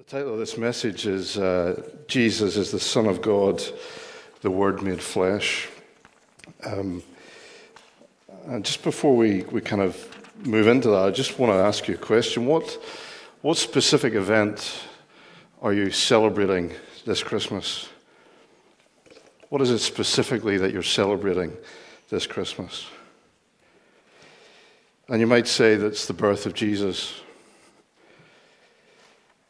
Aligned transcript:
The 0.00 0.16
title 0.16 0.32
of 0.32 0.38
this 0.38 0.56
message 0.56 1.06
is 1.06 1.36
uh, 1.36 1.82
Jesus 2.06 2.56
is 2.56 2.70
the 2.70 2.80
Son 2.80 3.04
of 3.04 3.20
God, 3.20 3.62
the 4.40 4.50
Word 4.50 4.80
made 4.80 5.02
flesh. 5.02 5.68
Um, 6.64 7.02
and 8.46 8.64
just 8.64 8.82
before 8.82 9.14
we, 9.14 9.42
we 9.42 9.60
kind 9.60 9.82
of 9.82 10.02
move 10.46 10.68
into 10.68 10.88
that, 10.88 11.02
I 11.02 11.10
just 11.10 11.38
want 11.38 11.52
to 11.52 11.58
ask 11.58 11.86
you 11.86 11.96
a 11.96 11.98
question. 11.98 12.46
What, 12.46 12.82
what 13.42 13.58
specific 13.58 14.14
event 14.14 14.84
are 15.60 15.74
you 15.74 15.90
celebrating 15.90 16.72
this 17.04 17.22
Christmas? 17.22 17.90
What 19.50 19.60
is 19.60 19.68
it 19.68 19.80
specifically 19.80 20.56
that 20.56 20.72
you're 20.72 20.82
celebrating 20.82 21.54
this 22.08 22.26
Christmas? 22.26 22.86
And 25.08 25.20
you 25.20 25.26
might 25.26 25.46
say 25.46 25.76
that's 25.76 26.06
the 26.06 26.14
birth 26.14 26.46
of 26.46 26.54
Jesus. 26.54 27.20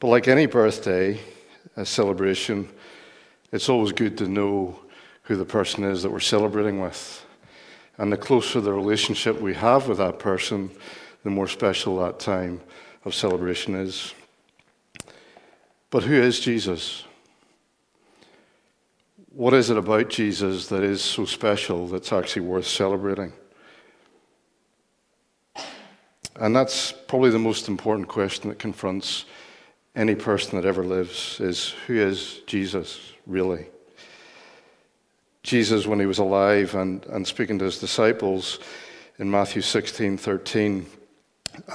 But 0.00 0.08
like 0.08 0.28
any 0.28 0.46
birthday, 0.46 1.20
a 1.76 1.84
celebration, 1.84 2.70
it's 3.52 3.68
always 3.68 3.92
good 3.92 4.16
to 4.18 4.28
know 4.28 4.80
who 5.24 5.36
the 5.36 5.44
person 5.44 5.84
is 5.84 6.02
that 6.02 6.10
we're 6.10 6.20
celebrating 6.20 6.80
with. 6.80 7.24
And 7.98 8.10
the 8.10 8.16
closer 8.16 8.62
the 8.62 8.72
relationship 8.72 9.38
we 9.38 9.52
have 9.54 9.88
with 9.88 9.98
that 9.98 10.18
person, 10.18 10.70
the 11.22 11.28
more 11.28 11.46
special 11.46 11.98
that 11.98 12.18
time 12.18 12.62
of 13.04 13.14
celebration 13.14 13.74
is. 13.74 14.14
But 15.90 16.04
who 16.04 16.14
is 16.14 16.40
Jesus? 16.40 17.04
What 19.32 19.52
is 19.52 19.68
it 19.68 19.76
about 19.76 20.08
Jesus 20.08 20.68
that 20.68 20.82
is 20.82 21.02
so 21.02 21.26
special 21.26 21.86
that's 21.88 22.10
actually 22.10 22.46
worth 22.46 22.66
celebrating? 22.66 23.34
And 26.36 26.56
that's 26.56 26.90
probably 26.90 27.30
the 27.30 27.38
most 27.38 27.68
important 27.68 28.08
question 28.08 28.48
that 28.48 28.58
confronts 28.58 29.26
any 29.94 30.14
person 30.14 30.60
that 30.60 30.66
ever 30.66 30.84
lives 30.84 31.40
is 31.40 31.74
who 31.86 31.94
is 31.94 32.40
Jesus 32.46 33.12
really? 33.26 33.66
Jesus, 35.42 35.86
when 35.86 36.00
he 36.00 36.06
was 36.06 36.18
alive 36.18 36.74
and, 36.74 37.04
and 37.06 37.26
speaking 37.26 37.58
to 37.58 37.64
his 37.64 37.78
disciples 37.78 38.58
in 39.18 39.30
Matthew 39.30 39.62
16 39.62 40.16
13, 40.18 40.86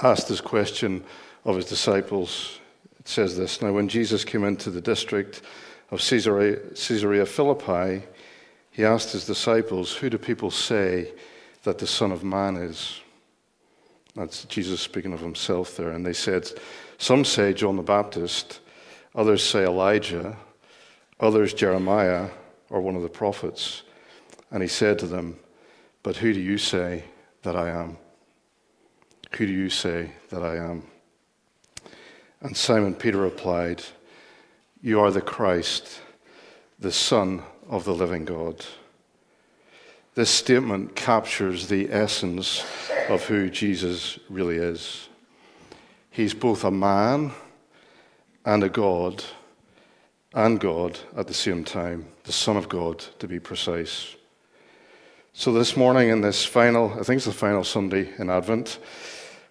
asked 0.02 0.28
this 0.28 0.40
question 0.40 1.04
of 1.44 1.56
his 1.56 1.66
disciples. 1.66 2.60
It 2.98 3.08
says 3.08 3.36
this 3.36 3.60
Now, 3.60 3.72
when 3.72 3.88
Jesus 3.88 4.24
came 4.24 4.44
into 4.44 4.70
the 4.70 4.80
district 4.80 5.42
of 5.90 6.00
Caesarea, 6.00 6.56
Caesarea 6.74 7.26
Philippi, 7.26 8.06
he 8.70 8.84
asked 8.84 9.12
his 9.12 9.26
disciples, 9.26 9.94
Who 9.94 10.10
do 10.10 10.18
people 10.18 10.50
say 10.50 11.12
that 11.64 11.78
the 11.78 11.86
Son 11.86 12.12
of 12.12 12.24
Man 12.24 12.56
is? 12.56 13.00
That's 14.14 14.44
Jesus 14.44 14.80
speaking 14.80 15.12
of 15.12 15.20
himself 15.20 15.76
there. 15.76 15.90
And 15.90 16.04
they 16.04 16.14
said, 16.14 16.50
some 16.98 17.24
say 17.24 17.52
John 17.52 17.76
the 17.76 17.82
Baptist, 17.82 18.60
others 19.14 19.42
say 19.42 19.64
Elijah, 19.64 20.36
others 21.20 21.54
Jeremiah 21.54 22.30
or 22.70 22.80
one 22.80 22.96
of 22.96 23.02
the 23.02 23.08
prophets. 23.08 23.82
And 24.50 24.62
he 24.62 24.68
said 24.68 24.98
to 25.00 25.06
them, 25.06 25.38
But 26.02 26.16
who 26.16 26.32
do 26.32 26.40
you 26.40 26.58
say 26.58 27.04
that 27.42 27.56
I 27.56 27.70
am? 27.70 27.98
Who 29.36 29.46
do 29.46 29.52
you 29.52 29.68
say 29.68 30.12
that 30.30 30.42
I 30.42 30.56
am? 30.56 30.84
And 32.40 32.56
Simon 32.56 32.94
Peter 32.94 33.18
replied, 33.18 33.82
You 34.80 35.00
are 35.00 35.10
the 35.10 35.20
Christ, 35.20 36.00
the 36.78 36.92
Son 36.92 37.42
of 37.68 37.84
the 37.84 37.94
living 37.94 38.24
God. 38.24 38.64
This 40.14 40.30
statement 40.30 40.96
captures 40.96 41.68
the 41.68 41.92
essence 41.92 42.64
of 43.08 43.24
who 43.24 43.50
Jesus 43.50 44.18
really 44.30 44.56
is. 44.56 45.05
He's 46.16 46.32
both 46.32 46.64
a 46.64 46.70
man 46.70 47.32
and 48.42 48.64
a 48.64 48.70
God, 48.70 49.22
and 50.32 50.58
God 50.58 50.98
at 51.14 51.26
the 51.26 51.34
same 51.34 51.62
time, 51.62 52.06
the 52.24 52.32
Son 52.32 52.56
of 52.56 52.70
God, 52.70 53.00
to 53.18 53.28
be 53.28 53.38
precise. 53.38 54.16
So, 55.34 55.52
this 55.52 55.76
morning, 55.76 56.08
in 56.08 56.22
this 56.22 56.42
final, 56.42 56.90
I 56.92 57.02
think 57.02 57.18
it's 57.18 57.26
the 57.26 57.32
final 57.32 57.64
Sunday 57.64 58.14
in 58.18 58.30
Advent, 58.30 58.78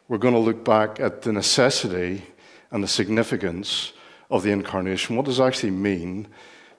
we're 0.07 0.17
going 0.17 0.33
to 0.33 0.39
look 0.39 0.65
back 0.65 0.99
at 0.99 1.21
the 1.21 1.31
necessity 1.31 2.23
and 2.71 2.83
the 2.83 2.87
significance 2.87 3.93
of 4.31 4.41
the 4.41 4.51
incarnation. 4.51 5.15
What 5.15 5.27
does 5.27 5.39
it 5.39 5.43
actually 5.43 5.69
mean 5.69 6.27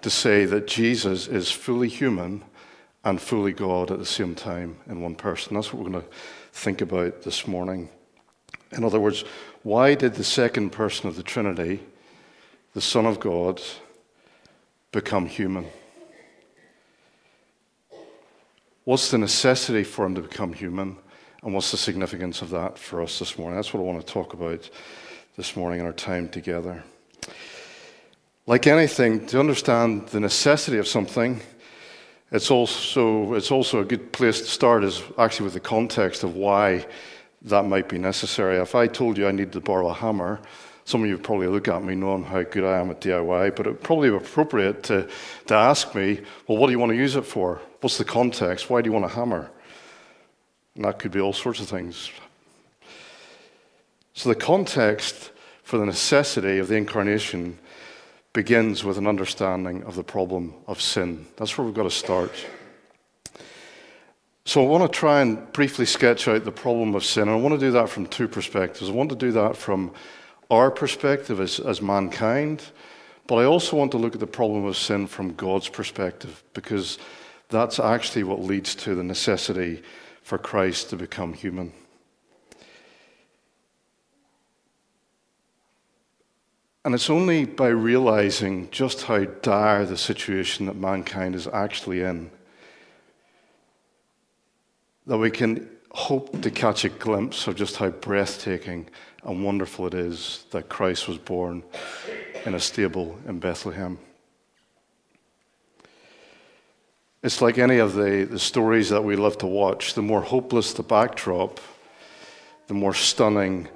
to 0.02 0.10
say 0.10 0.46
that 0.46 0.66
Jesus 0.66 1.28
is 1.28 1.52
fully 1.52 1.88
human 1.88 2.42
and 3.04 3.22
fully 3.22 3.52
God 3.52 3.92
at 3.92 4.00
the 4.00 4.04
same 4.04 4.34
time 4.34 4.78
in 4.88 5.00
one 5.00 5.14
person? 5.14 5.54
That's 5.54 5.72
what 5.72 5.84
we're 5.84 5.90
going 5.92 6.02
to 6.02 6.10
think 6.50 6.80
about 6.80 7.22
this 7.22 7.46
morning. 7.46 7.88
In 8.72 8.84
other 8.84 9.00
words, 9.00 9.24
why 9.62 9.94
did 9.94 10.14
the 10.14 10.24
second 10.24 10.70
person 10.70 11.08
of 11.08 11.16
the 11.16 11.22
Trinity, 11.22 11.80
the 12.74 12.80
Son 12.80 13.06
of 13.06 13.20
God, 13.20 13.60
become 14.92 15.26
human? 15.26 15.66
What's 18.84 19.10
the 19.10 19.18
necessity 19.18 19.82
for 19.82 20.06
him 20.06 20.14
to 20.14 20.20
become 20.20 20.52
human? 20.52 20.96
And 21.42 21.54
what's 21.54 21.70
the 21.70 21.76
significance 21.76 22.42
of 22.42 22.50
that 22.50 22.78
for 22.78 23.02
us 23.02 23.18
this 23.18 23.38
morning? 23.38 23.56
That's 23.56 23.72
what 23.72 23.80
I 23.80 23.84
want 23.84 24.04
to 24.04 24.12
talk 24.12 24.32
about 24.32 24.68
this 25.36 25.56
morning 25.56 25.80
in 25.80 25.86
our 25.86 25.92
time 25.92 26.28
together. 26.28 26.82
Like 28.46 28.66
anything, 28.66 29.26
to 29.26 29.40
understand 29.40 30.08
the 30.08 30.20
necessity 30.20 30.78
of 30.78 30.86
something, 30.86 31.40
it's 32.30 32.50
also, 32.50 33.34
it's 33.34 33.50
also 33.50 33.80
a 33.80 33.84
good 33.84 34.12
place 34.12 34.40
to 34.40 34.46
start 34.46 34.84
is 34.84 35.02
actually 35.18 35.44
with 35.44 35.54
the 35.54 35.60
context 35.60 36.22
of 36.22 36.36
why 36.36 36.86
that 37.46 37.64
might 37.64 37.88
be 37.88 37.98
necessary. 37.98 38.56
If 38.56 38.74
I 38.74 38.86
told 38.88 39.16
you 39.16 39.26
I 39.26 39.30
needed 39.30 39.52
to 39.52 39.60
borrow 39.60 39.88
a 39.88 39.94
hammer, 39.94 40.40
some 40.84 41.02
of 41.02 41.08
you 41.08 41.16
probably 41.18 41.46
look 41.46 41.68
at 41.68 41.82
me 41.82 41.94
knowing 41.94 42.24
how 42.24 42.42
good 42.42 42.64
I 42.64 42.78
am 42.80 42.90
at 42.90 43.00
DIY, 43.00 43.56
but 43.56 43.66
it 43.66 43.82
probably 43.82 44.10
be 44.10 44.16
appropriate 44.16 44.82
to, 44.84 45.08
to 45.46 45.54
ask 45.54 45.94
me, 45.94 46.20
well, 46.46 46.58
what 46.58 46.66
do 46.66 46.72
you 46.72 46.78
want 46.78 46.90
to 46.90 46.96
use 46.96 47.16
it 47.16 47.24
for? 47.24 47.60
What's 47.80 47.98
the 47.98 48.04
context? 48.04 48.68
Why 48.68 48.82
do 48.82 48.88
you 48.88 48.92
want 48.92 49.04
a 49.04 49.08
hammer? 49.08 49.50
And 50.74 50.84
that 50.84 50.98
could 50.98 51.12
be 51.12 51.20
all 51.20 51.32
sorts 51.32 51.60
of 51.60 51.68
things. 51.68 52.10
So 54.14 54.28
the 54.28 54.34
context 54.34 55.30
for 55.62 55.78
the 55.78 55.86
necessity 55.86 56.58
of 56.58 56.68
the 56.68 56.76
incarnation 56.76 57.58
begins 58.32 58.84
with 58.84 58.98
an 58.98 59.06
understanding 59.06 59.82
of 59.84 59.94
the 59.94 60.04
problem 60.04 60.54
of 60.66 60.80
sin. 60.80 61.26
That's 61.36 61.56
where 61.56 61.64
we've 61.64 61.74
got 61.74 61.84
to 61.84 61.90
start. 61.90 62.32
So 64.46 64.62
I 64.64 64.68
want 64.68 64.90
to 64.90 64.98
try 64.98 65.22
and 65.22 65.52
briefly 65.52 65.86
sketch 65.86 66.28
out 66.28 66.44
the 66.44 66.52
problem 66.52 66.94
of 66.94 67.04
sin. 67.04 67.22
And 67.22 67.32
I 67.32 67.34
want 67.34 67.58
to 67.58 67.66
do 67.66 67.72
that 67.72 67.88
from 67.88 68.06
two 68.06 68.28
perspectives. 68.28 68.88
I 68.88 68.92
want 68.92 69.10
to 69.10 69.16
do 69.16 69.32
that 69.32 69.56
from 69.56 69.92
our 70.52 70.70
perspective 70.70 71.40
as, 71.40 71.58
as 71.58 71.82
mankind, 71.82 72.62
but 73.26 73.38
I 73.38 73.44
also 73.44 73.76
want 73.76 73.90
to 73.90 73.98
look 73.98 74.14
at 74.14 74.20
the 74.20 74.26
problem 74.28 74.64
of 74.64 74.76
sin 74.76 75.08
from 75.08 75.34
God's 75.34 75.68
perspective, 75.68 76.44
because 76.54 76.96
that's 77.48 77.80
actually 77.80 78.22
what 78.22 78.40
leads 78.40 78.76
to 78.76 78.94
the 78.94 79.02
necessity 79.02 79.82
for 80.22 80.38
Christ 80.38 80.90
to 80.90 80.96
become 80.96 81.32
human. 81.32 81.72
And 86.84 86.94
it's 86.94 87.10
only 87.10 87.46
by 87.46 87.66
realizing 87.66 88.70
just 88.70 89.02
how 89.02 89.24
dire 89.24 89.84
the 89.84 89.96
situation 89.96 90.66
that 90.66 90.76
mankind 90.76 91.34
is 91.34 91.48
actually 91.48 92.02
in 92.02 92.30
that 95.06 95.18
we 95.18 95.30
can 95.30 95.68
hope 95.90 96.42
to 96.42 96.50
catch 96.50 96.84
a 96.84 96.88
glimpse 96.88 97.46
of 97.46 97.56
just 97.56 97.76
how 97.76 97.88
breathtaking 97.88 98.86
and 99.24 99.44
wonderful 99.44 99.86
it 99.86 99.94
is 99.94 100.44
that 100.50 100.68
Christ 100.68 101.08
was 101.08 101.18
born 101.18 101.62
in 102.44 102.54
a 102.54 102.60
stable 102.60 103.18
in 103.26 103.38
Bethlehem. 103.38 103.98
It's 107.22 107.40
like 107.40 107.58
any 107.58 107.78
of 107.78 107.94
the, 107.94 108.28
the 108.30 108.38
stories 108.38 108.90
that 108.90 109.02
we 109.02 109.16
love 109.16 109.38
to 109.38 109.46
watch. 109.46 109.94
The 109.94 110.02
more 110.02 110.20
hopeless 110.20 110.74
the 110.74 110.82
backdrop, 110.82 111.58
the 112.66 112.74
more 112.74 112.94
stunning 112.94 113.68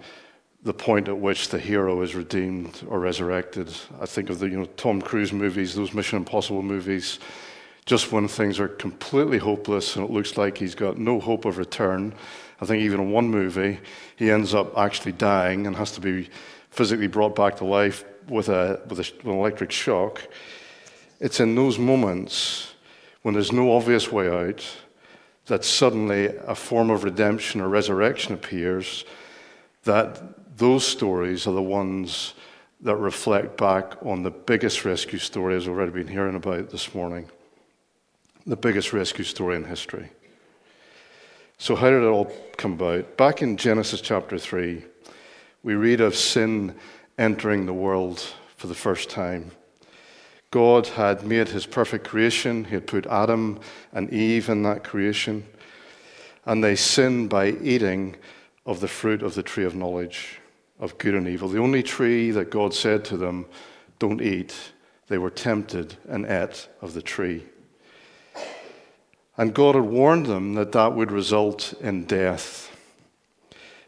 the 0.63 0.75
point 0.75 1.09
at 1.09 1.19
which 1.19 1.49
the 1.49 1.59
hero 1.59 2.03
is 2.03 2.15
redeemed 2.15 2.83
or 2.87 3.01
resurrected. 3.01 3.73
I 4.01 4.07
think 4.07 4.31
of 4.31 4.39
the 4.39 4.49
you 4.49 4.59
know, 4.59 4.67
Tom 4.77 5.01
Cruise 5.01 5.33
movies, 5.33 5.75
those 5.75 5.95
Mission 5.95 6.19
Impossible 6.19 6.63
movies 6.63 7.19
just 7.91 8.13
when 8.13 8.29
things 8.29 8.61
are 8.61 8.69
completely 8.69 9.39
hopeless 9.39 9.97
and 9.97 10.05
it 10.05 10.13
looks 10.13 10.37
like 10.37 10.57
he's 10.57 10.77
got 10.77 10.97
no 10.97 11.19
hope 11.19 11.45
of 11.45 11.59
return. 11.59 12.15
I 12.61 12.65
think 12.65 12.85
even 12.85 13.01
in 13.01 13.11
one 13.11 13.29
movie, 13.29 13.81
he 14.15 14.31
ends 14.31 14.55
up 14.55 14.79
actually 14.79 15.11
dying 15.11 15.67
and 15.67 15.75
has 15.75 15.91
to 15.93 16.01
be 16.01 16.29
physically 16.71 17.09
brought 17.09 17.35
back 17.35 17.57
to 17.57 17.65
life 17.65 18.05
with, 18.29 18.49
a, 18.49 18.81
with, 18.87 19.01
a, 19.01 19.13
with 19.17 19.25
an 19.25 19.33
electric 19.33 19.73
shock. 19.73 20.23
It's 21.19 21.41
in 21.41 21.57
those 21.57 21.81
moments 21.81 22.75
when 23.23 23.35
there's 23.35 23.51
no 23.51 23.73
obvious 23.73 24.13
way 24.13 24.29
out 24.29 24.65
that 25.47 25.65
suddenly 25.65 26.27
a 26.47 26.55
form 26.55 26.91
of 26.91 27.03
redemption 27.03 27.61
or 27.61 27.69
resurrection 27.69 28.35
appears, 28.35 29.05
that 29.83 30.57
those 30.57 30.87
stories 30.87 31.45
are 31.49 31.55
the 31.55 31.61
ones 31.61 32.35
that 32.83 32.95
reflect 32.95 33.57
back 33.57 33.97
on 34.07 34.23
the 34.23 34.31
biggest 34.31 34.85
rescue 34.85 35.19
story, 35.19 35.57
as 35.57 35.67
we've 35.67 35.77
already 35.77 35.91
been 35.91 36.07
hearing 36.07 36.37
about 36.37 36.71
this 36.71 36.95
morning 36.95 37.29
the 38.51 38.57
biggest 38.57 38.93
rescue 38.93 39.25
story 39.25 39.55
in 39.55 39.65
history. 39.65 40.11
So, 41.57 41.77
how 41.77 41.89
did 41.89 42.03
it 42.03 42.07
all 42.07 42.33
come 42.57 42.73
about? 42.73 43.17
Back 43.17 43.43
in 43.43 43.57
Genesis 43.57 44.01
chapter 44.01 44.39
3, 44.39 44.85
we 45.63 45.75
read 45.75 46.01
of 46.01 46.17
sin 46.17 46.75
entering 47.17 47.67
the 47.67 47.73
world 47.73 48.27
for 48.57 48.67
the 48.67 48.75
first 48.75 49.09
time. 49.09 49.53
God 50.51 50.89
had 50.89 51.25
made 51.25 51.49
his 51.49 51.65
perfect 51.65 52.09
creation. 52.09 52.65
He 52.65 52.75
had 52.75 52.89
put 52.89 53.07
Adam 53.07 53.61
and 53.93 54.13
Eve 54.13 54.49
in 54.49 54.65
that 54.65 54.83
creation. 54.83 55.47
And 56.45 56.65
they 56.65 56.75
sinned 56.75 57.31
by 57.31 57.51
eating 57.51 58.17
of 58.67 58.81
the 58.81 58.89
fruit 58.89 59.23
of 59.23 59.37
the 59.37 59.45
tree 59.45 59.65
of 59.65 59.77
knowledge 59.77 60.41
of 60.81 60.99
good 60.99 61.15
and 61.15 61.29
evil. 61.29 61.49
The 61.49 61.61
only 61.61 61.85
tree 61.85 62.33
that 62.33 62.51
God 62.51 62.75
said 62.75 63.05
to 63.05 63.17
them, 63.17 63.47
Don't 64.01 64.21
eat, 64.21 64.73
they 65.07 65.19
were 65.19 65.31
tempted 65.31 65.95
and 66.09 66.27
ate 66.27 66.69
of 66.81 66.95
the 66.95 67.03
tree. 67.03 67.45
And 69.41 69.55
God 69.55 69.75
had 69.75 69.85
warned 69.85 70.27
them 70.27 70.53
that 70.57 70.73
that 70.73 70.95
would 70.95 71.11
result 71.11 71.73
in 71.81 72.05
death. 72.05 72.77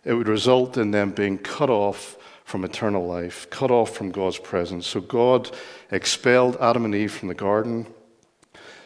It 0.03 0.15
would 0.15 0.27
result 0.27 0.79
in 0.79 0.93
them 0.93 1.11
being 1.11 1.37
cut 1.37 1.69
off 1.69 2.17
from 2.47 2.65
eternal 2.65 3.07
life, 3.07 3.51
cut 3.51 3.71
off 3.71 3.95
from 3.95 4.13
God's 4.13 4.39
presence. 4.39 4.87
So 4.87 5.03
God 5.03 5.51
expelled 5.91 6.57
Adam 6.59 6.87
and 6.87 6.95
Eve 6.95 7.13
from 7.13 7.29
the 7.29 7.35
garden 7.35 7.87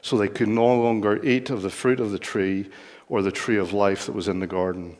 so 0.02 0.18
they 0.18 0.26
could 0.26 0.48
no 0.48 0.74
longer 0.74 1.24
eat 1.24 1.50
of 1.50 1.62
the 1.62 1.70
fruit 1.70 2.00
of 2.00 2.10
the 2.10 2.18
tree 2.18 2.68
or 3.08 3.22
the 3.22 3.30
tree 3.30 3.58
of 3.58 3.72
life 3.72 4.06
that 4.06 4.16
was 4.16 4.26
in 4.26 4.40
the 4.40 4.48
garden. 4.48 4.96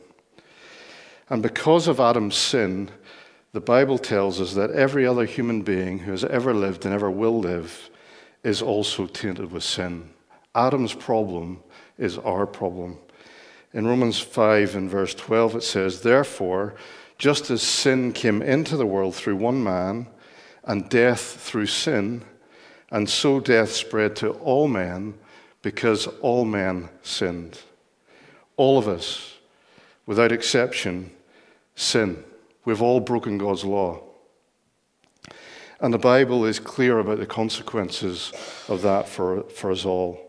And 1.29 1.43
because 1.43 1.89
of 1.89 1.99
Adam's 1.99 2.37
sin, 2.37 2.91
the 3.51 3.59
Bible 3.59 3.97
tells 3.97 4.39
us 4.39 4.53
that 4.53 4.71
every 4.71 5.05
other 5.05 5.25
human 5.25 5.63
being 5.63 5.99
who 5.99 6.11
has 6.11 6.23
ever 6.23 6.53
lived 6.53 6.85
and 6.85 6.93
ever 6.93 7.11
will 7.11 7.37
live 7.37 7.89
is 8.41 8.61
also 8.61 9.05
tainted 9.05 9.51
with 9.51 9.65
sin. 9.65 10.11
Adam's 10.57 10.95
problem 10.95 11.61
is 11.99 12.17
our 12.17 12.47
problem. 12.47 12.97
In 13.73 13.85
Romans 13.85 14.19
5 14.19 14.75
and 14.75 14.89
verse 14.89 15.13
12, 15.13 15.57
it 15.57 15.63
says, 15.63 16.01
Therefore, 16.01 16.73
just 17.19 17.51
as 17.51 17.61
sin 17.61 18.11
came 18.11 18.41
into 18.41 18.75
the 18.75 18.85
world 18.85 19.13
through 19.13 19.35
one 19.35 19.63
man, 19.63 20.07
and 20.63 20.89
death 20.89 21.21
through 21.21 21.67
sin, 21.67 22.23
and 22.89 23.07
so 23.07 23.39
death 23.39 23.71
spread 23.71 24.15
to 24.15 24.31
all 24.31 24.67
men 24.67 25.13
because 25.61 26.07
all 26.21 26.43
men 26.43 26.89
sinned. 27.03 27.59
All 28.55 28.79
of 28.79 28.87
us, 28.87 29.35
without 30.07 30.31
exception, 30.31 31.11
sin. 31.75 32.23
We've 32.65 32.81
all 32.81 32.99
broken 32.99 33.37
God's 33.37 33.63
law. 33.63 34.01
And 35.79 35.93
the 35.93 35.99
Bible 35.99 36.45
is 36.45 36.59
clear 36.59 36.97
about 36.97 37.19
the 37.19 37.27
consequences 37.27 38.33
of 38.67 38.81
that 38.81 39.07
for, 39.07 39.43
for 39.43 39.71
us 39.71 39.85
all. 39.85 40.26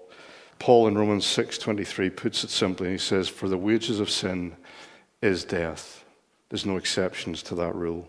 Paul 0.58 0.88
in 0.88 0.98
Romans 0.98 1.24
6:23 1.24 2.10
puts 2.10 2.44
it 2.44 2.50
simply. 2.50 2.90
He 2.90 2.98
says, 2.98 3.28
"For 3.28 3.48
the 3.48 3.56
wages 3.56 4.00
of 4.00 4.10
sin 4.10 4.56
is 5.22 5.44
death." 5.44 6.04
There's 6.48 6.66
no 6.66 6.76
exceptions 6.76 7.42
to 7.44 7.54
that 7.56 7.74
rule. 7.74 8.08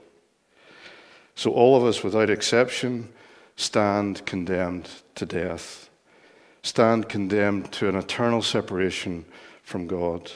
So 1.35 1.51
all 1.51 1.75
of 1.75 1.85
us 1.85 2.03
without 2.03 2.29
exception 2.29 3.13
stand 3.55 4.25
condemned 4.25 4.89
to 5.15 5.25
death. 5.25 5.89
Stand 6.63 7.07
condemned 7.07 7.71
to 7.73 7.87
an 7.87 7.95
eternal 7.95 8.41
separation 8.41 9.25
from 9.63 9.87
God. 9.87 10.31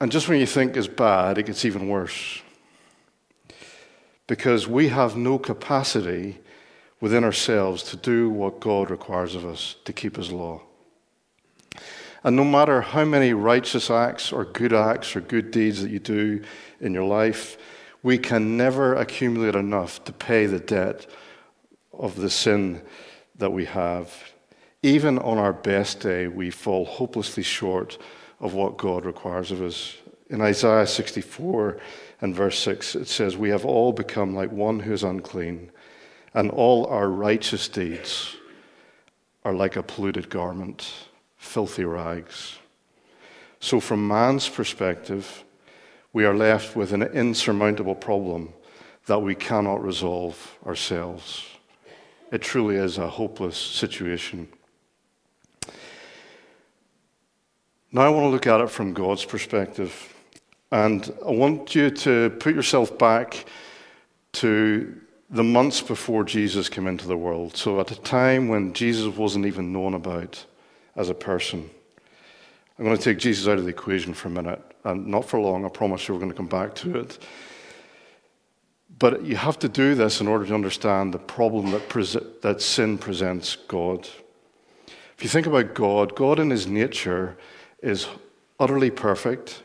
And 0.00 0.12
just 0.12 0.28
when 0.28 0.38
you 0.38 0.46
think 0.46 0.76
it's 0.76 0.86
bad, 0.86 1.38
it 1.38 1.46
gets 1.46 1.64
even 1.64 1.88
worse. 1.88 2.42
Because 4.26 4.66
we 4.66 4.88
have 4.88 5.16
no 5.16 5.38
capacity 5.38 6.38
within 7.04 7.22
ourselves 7.22 7.82
to 7.82 7.98
do 7.98 8.30
what 8.30 8.60
God 8.60 8.88
requires 8.88 9.34
of 9.34 9.44
us 9.44 9.76
to 9.84 9.92
keep 9.92 10.16
His 10.16 10.32
law. 10.32 10.62
And 12.24 12.34
no 12.34 12.44
matter 12.44 12.80
how 12.80 13.04
many 13.04 13.34
righteous 13.34 13.90
acts 13.90 14.32
or 14.32 14.46
good 14.46 14.72
acts 14.72 15.14
or 15.14 15.20
good 15.20 15.50
deeds 15.50 15.82
that 15.82 15.90
you 15.90 15.98
do 15.98 16.42
in 16.80 16.94
your 16.94 17.04
life, 17.04 17.58
we 18.02 18.16
can 18.16 18.56
never 18.56 18.94
accumulate 18.94 19.54
enough 19.54 20.02
to 20.04 20.12
pay 20.12 20.46
the 20.46 20.58
debt 20.58 21.06
of 21.92 22.16
the 22.16 22.30
sin 22.30 22.80
that 23.36 23.52
we 23.52 23.66
have. 23.66 24.32
Even 24.82 25.18
on 25.18 25.36
our 25.36 25.52
best 25.52 26.00
day, 26.00 26.26
we 26.26 26.50
fall 26.50 26.86
hopelessly 26.86 27.42
short 27.42 27.98
of 28.40 28.54
what 28.54 28.78
God 28.78 29.04
requires 29.04 29.50
of 29.50 29.60
us. 29.60 29.94
In 30.30 30.40
Isaiah 30.40 30.86
64 30.86 31.76
and 32.22 32.34
verse 32.34 32.58
6, 32.60 32.96
it 32.96 33.08
says, 33.08 33.36
We 33.36 33.50
have 33.50 33.66
all 33.66 33.92
become 33.92 34.34
like 34.34 34.50
one 34.50 34.80
who 34.80 34.94
is 34.94 35.02
unclean, 35.02 35.70
and 36.34 36.50
all 36.50 36.86
our 36.86 37.08
righteous 37.08 37.68
deeds 37.68 38.36
are 39.44 39.54
like 39.54 39.76
a 39.76 39.82
polluted 39.82 40.28
garment, 40.28 40.92
filthy 41.36 41.84
rags. 41.84 42.58
So, 43.60 43.80
from 43.80 44.06
man's 44.06 44.48
perspective, 44.48 45.44
we 46.12 46.24
are 46.24 46.34
left 46.34 46.76
with 46.76 46.92
an 46.92 47.02
insurmountable 47.02 47.94
problem 47.94 48.52
that 49.06 49.20
we 49.20 49.34
cannot 49.34 49.82
resolve 49.82 50.58
ourselves. 50.66 51.44
It 52.32 52.42
truly 52.42 52.76
is 52.76 52.98
a 52.98 53.08
hopeless 53.08 53.56
situation. 53.56 54.48
Now 57.92 58.02
I 58.02 58.08
want 58.08 58.24
to 58.24 58.28
look 58.30 58.46
at 58.46 58.60
it 58.60 58.70
from 58.70 58.92
God's 58.92 59.24
perspective. 59.24 60.12
And 60.72 61.14
I 61.24 61.30
want 61.30 61.76
you 61.76 61.90
to 61.90 62.30
put 62.40 62.54
yourself 62.54 62.98
back 62.98 63.44
to 64.32 65.00
the 65.34 65.42
months 65.42 65.82
before 65.82 66.22
Jesus 66.22 66.68
came 66.68 66.86
into 66.86 67.08
the 67.08 67.16
world. 67.16 67.56
So 67.56 67.80
at 67.80 67.90
a 67.90 68.00
time 68.00 68.46
when 68.46 68.72
Jesus 68.72 69.14
wasn't 69.16 69.46
even 69.46 69.72
known 69.72 69.94
about 69.94 70.46
as 70.94 71.10
a 71.10 71.14
person. 71.14 71.68
I'm 72.78 72.84
going 72.84 72.96
to 72.96 73.02
take 73.02 73.18
Jesus 73.18 73.48
out 73.48 73.58
of 73.58 73.64
the 73.64 73.70
equation 73.70 74.14
for 74.14 74.28
a 74.28 74.30
minute, 74.30 74.62
and 74.84 75.08
not 75.08 75.24
for 75.24 75.40
long, 75.40 75.64
I 75.64 75.68
promise 75.68 76.06
you 76.06 76.14
we're 76.14 76.20
going 76.20 76.30
to 76.30 76.36
come 76.36 76.46
back 76.46 76.76
to 76.76 76.98
it. 77.00 77.18
But 78.96 79.24
you 79.24 79.34
have 79.34 79.58
to 79.58 79.68
do 79.68 79.96
this 79.96 80.20
in 80.20 80.28
order 80.28 80.46
to 80.46 80.54
understand 80.54 81.12
the 81.12 81.18
problem 81.18 81.72
that, 81.72 82.42
that 82.42 82.62
sin 82.62 82.96
presents 82.96 83.56
God. 83.56 84.08
If 85.16 85.22
you 85.22 85.28
think 85.28 85.48
about 85.48 85.74
God, 85.74 86.14
God 86.14 86.38
in 86.38 86.50
his 86.50 86.68
nature 86.68 87.36
is 87.82 88.06
utterly 88.60 88.90
perfect, 88.90 89.62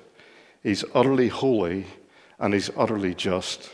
he's 0.63 0.83
utterly 0.95 1.27
holy, 1.27 1.85
and 2.39 2.55
he's 2.55 2.71
utterly 2.75 3.13
just. 3.13 3.69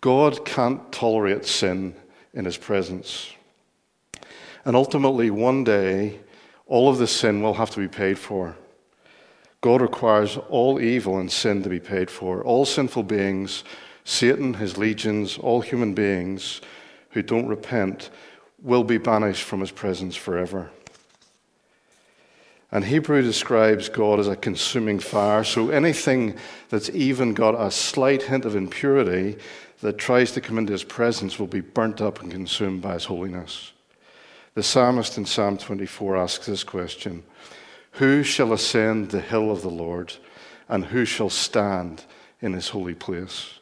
God 0.00 0.44
can't 0.44 0.92
tolerate 0.92 1.46
sin 1.46 1.94
in 2.34 2.44
his 2.44 2.56
presence. 2.56 3.32
And 4.64 4.76
ultimately, 4.76 5.30
one 5.30 5.64
day, 5.64 6.20
all 6.66 6.88
of 6.88 6.98
the 6.98 7.06
sin 7.06 7.42
will 7.42 7.54
have 7.54 7.70
to 7.70 7.80
be 7.80 7.88
paid 7.88 8.18
for. 8.18 8.56
God 9.60 9.80
requires 9.80 10.36
all 10.48 10.80
evil 10.80 11.18
and 11.18 11.30
sin 11.30 11.62
to 11.62 11.68
be 11.68 11.80
paid 11.80 12.10
for. 12.10 12.42
All 12.44 12.64
sinful 12.64 13.04
beings, 13.04 13.64
Satan, 14.04 14.54
his 14.54 14.76
legions, 14.76 15.38
all 15.38 15.60
human 15.60 15.94
beings 15.94 16.60
who 17.10 17.22
don't 17.22 17.46
repent 17.46 18.10
will 18.62 18.84
be 18.84 18.98
banished 18.98 19.44
from 19.44 19.60
his 19.60 19.70
presence 19.70 20.16
forever. 20.16 20.70
And 22.72 22.84
Hebrew 22.84 23.22
describes 23.22 23.88
God 23.88 24.18
as 24.18 24.28
a 24.28 24.36
consuming 24.36 24.98
fire. 24.98 25.44
So 25.44 25.70
anything 25.70 26.36
that's 26.68 26.90
even 26.90 27.32
got 27.32 27.54
a 27.54 27.70
slight 27.70 28.24
hint 28.24 28.44
of 28.44 28.56
impurity 28.56 29.38
that 29.80 29.98
tries 29.98 30.32
to 30.32 30.40
come 30.40 30.58
into 30.58 30.72
his 30.72 30.84
presence 30.84 31.38
will 31.38 31.46
be 31.46 31.60
burnt 31.60 32.00
up 32.00 32.22
and 32.22 32.30
consumed 32.30 32.82
by 32.82 32.94
his 32.94 33.04
holiness. 33.04 33.72
The 34.54 34.62
psalmist 34.62 35.18
in 35.18 35.26
Psalm 35.26 35.58
24 35.58 36.16
asks 36.16 36.46
this 36.46 36.64
question 36.64 37.22
Who 37.92 38.22
shall 38.22 38.52
ascend 38.52 39.10
the 39.10 39.20
hill 39.20 39.50
of 39.50 39.62
the 39.62 39.70
Lord, 39.70 40.14
and 40.68 40.86
who 40.86 41.04
shall 41.04 41.30
stand 41.30 42.04
in 42.40 42.52
his 42.54 42.70
holy 42.70 42.94
place? 42.94 43.60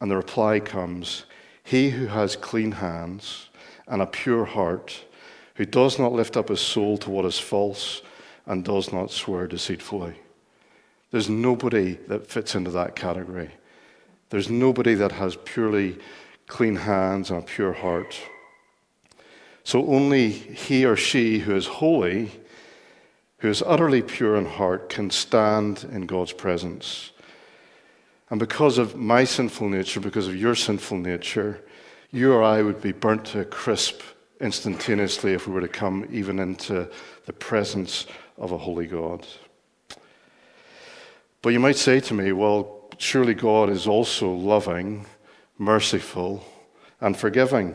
And 0.00 0.10
the 0.10 0.16
reply 0.16 0.60
comes 0.60 1.24
He 1.62 1.90
who 1.90 2.06
has 2.06 2.36
clean 2.36 2.72
hands 2.72 3.48
and 3.86 4.02
a 4.02 4.06
pure 4.06 4.44
heart 4.44 5.04
who 5.54 5.64
does 5.66 5.98
not 5.98 6.12
lift 6.12 6.36
up 6.36 6.48
his 6.48 6.60
soul 6.60 6.96
to 6.98 7.10
what 7.10 7.24
is 7.24 7.38
false 7.38 8.02
and 8.46 8.64
does 8.64 8.92
not 8.92 9.10
swear 9.10 9.46
deceitfully. 9.46 10.14
There's 11.10 11.28
nobody 11.28 11.94
that 12.08 12.26
fits 12.26 12.54
into 12.54 12.70
that 12.70 12.96
category. 12.96 13.50
There's 14.30 14.48
nobody 14.48 14.94
that 14.94 15.12
has 15.12 15.36
purely 15.44 15.98
clean 16.46 16.76
hands 16.76 17.30
and 17.30 17.40
a 17.40 17.42
pure 17.42 17.72
heart. 17.72 18.18
So 19.64 19.86
only 19.86 20.30
he 20.30 20.84
or 20.84 20.96
she 20.96 21.40
who 21.40 21.54
is 21.54 21.66
holy, 21.66 22.30
who 23.38 23.48
is 23.48 23.62
utterly 23.66 24.02
pure 24.02 24.36
in 24.36 24.46
heart, 24.46 24.88
can 24.88 25.10
stand 25.10 25.84
in 25.92 26.06
God's 26.06 26.32
presence. 26.32 27.10
And 28.30 28.38
because 28.38 28.78
of 28.78 28.96
my 28.96 29.24
sinful 29.24 29.68
nature, 29.68 30.00
because 30.00 30.28
of 30.28 30.36
your 30.36 30.54
sinful 30.54 30.98
nature, 30.98 31.62
you 32.12 32.32
or 32.32 32.42
I 32.42 32.62
would 32.62 32.80
be 32.80 32.92
burnt 32.92 33.26
to 33.26 33.40
a 33.40 33.44
crisp 33.44 34.00
instantaneously 34.40 35.32
if 35.32 35.46
we 35.46 35.52
were 35.52 35.60
to 35.60 35.68
come 35.68 36.08
even 36.10 36.38
into 36.38 36.88
the 37.26 37.32
presence 37.32 38.06
of 38.38 38.52
a 38.52 38.58
holy 38.58 38.86
God. 38.86 39.26
But 41.42 41.50
you 41.50 41.60
might 41.60 41.76
say 41.76 42.00
to 42.00 42.14
me, 42.14 42.32
well, 42.32 42.79
surely 43.00 43.34
God 43.34 43.70
is 43.70 43.86
also 43.86 44.30
loving, 44.30 45.06
merciful, 45.58 46.44
and 47.00 47.16
forgiving. 47.16 47.74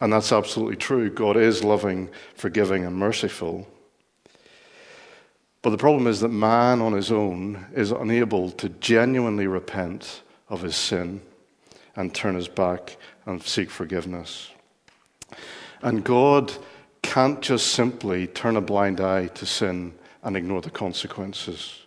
And 0.00 0.12
that's 0.12 0.32
absolutely 0.32 0.76
true. 0.76 1.10
God 1.10 1.36
is 1.36 1.62
loving, 1.62 2.08
forgiving, 2.34 2.84
and 2.84 2.96
merciful. 2.96 3.66
But 5.60 5.70
the 5.70 5.78
problem 5.78 6.06
is 6.06 6.20
that 6.20 6.28
man 6.28 6.80
on 6.80 6.92
his 6.92 7.10
own 7.10 7.66
is 7.74 7.90
unable 7.90 8.50
to 8.52 8.68
genuinely 8.68 9.46
repent 9.46 10.22
of 10.48 10.62
his 10.62 10.76
sin 10.76 11.20
and 11.96 12.14
turn 12.14 12.36
his 12.36 12.48
back 12.48 12.96
and 13.26 13.42
seek 13.42 13.68
forgiveness. 13.68 14.50
And 15.82 16.04
God 16.04 16.52
can't 17.02 17.42
just 17.42 17.68
simply 17.68 18.26
turn 18.28 18.56
a 18.56 18.60
blind 18.60 19.00
eye 19.00 19.26
to 19.26 19.46
sin 19.46 19.94
and 20.22 20.36
ignore 20.36 20.60
the 20.60 20.70
consequences. 20.70 21.84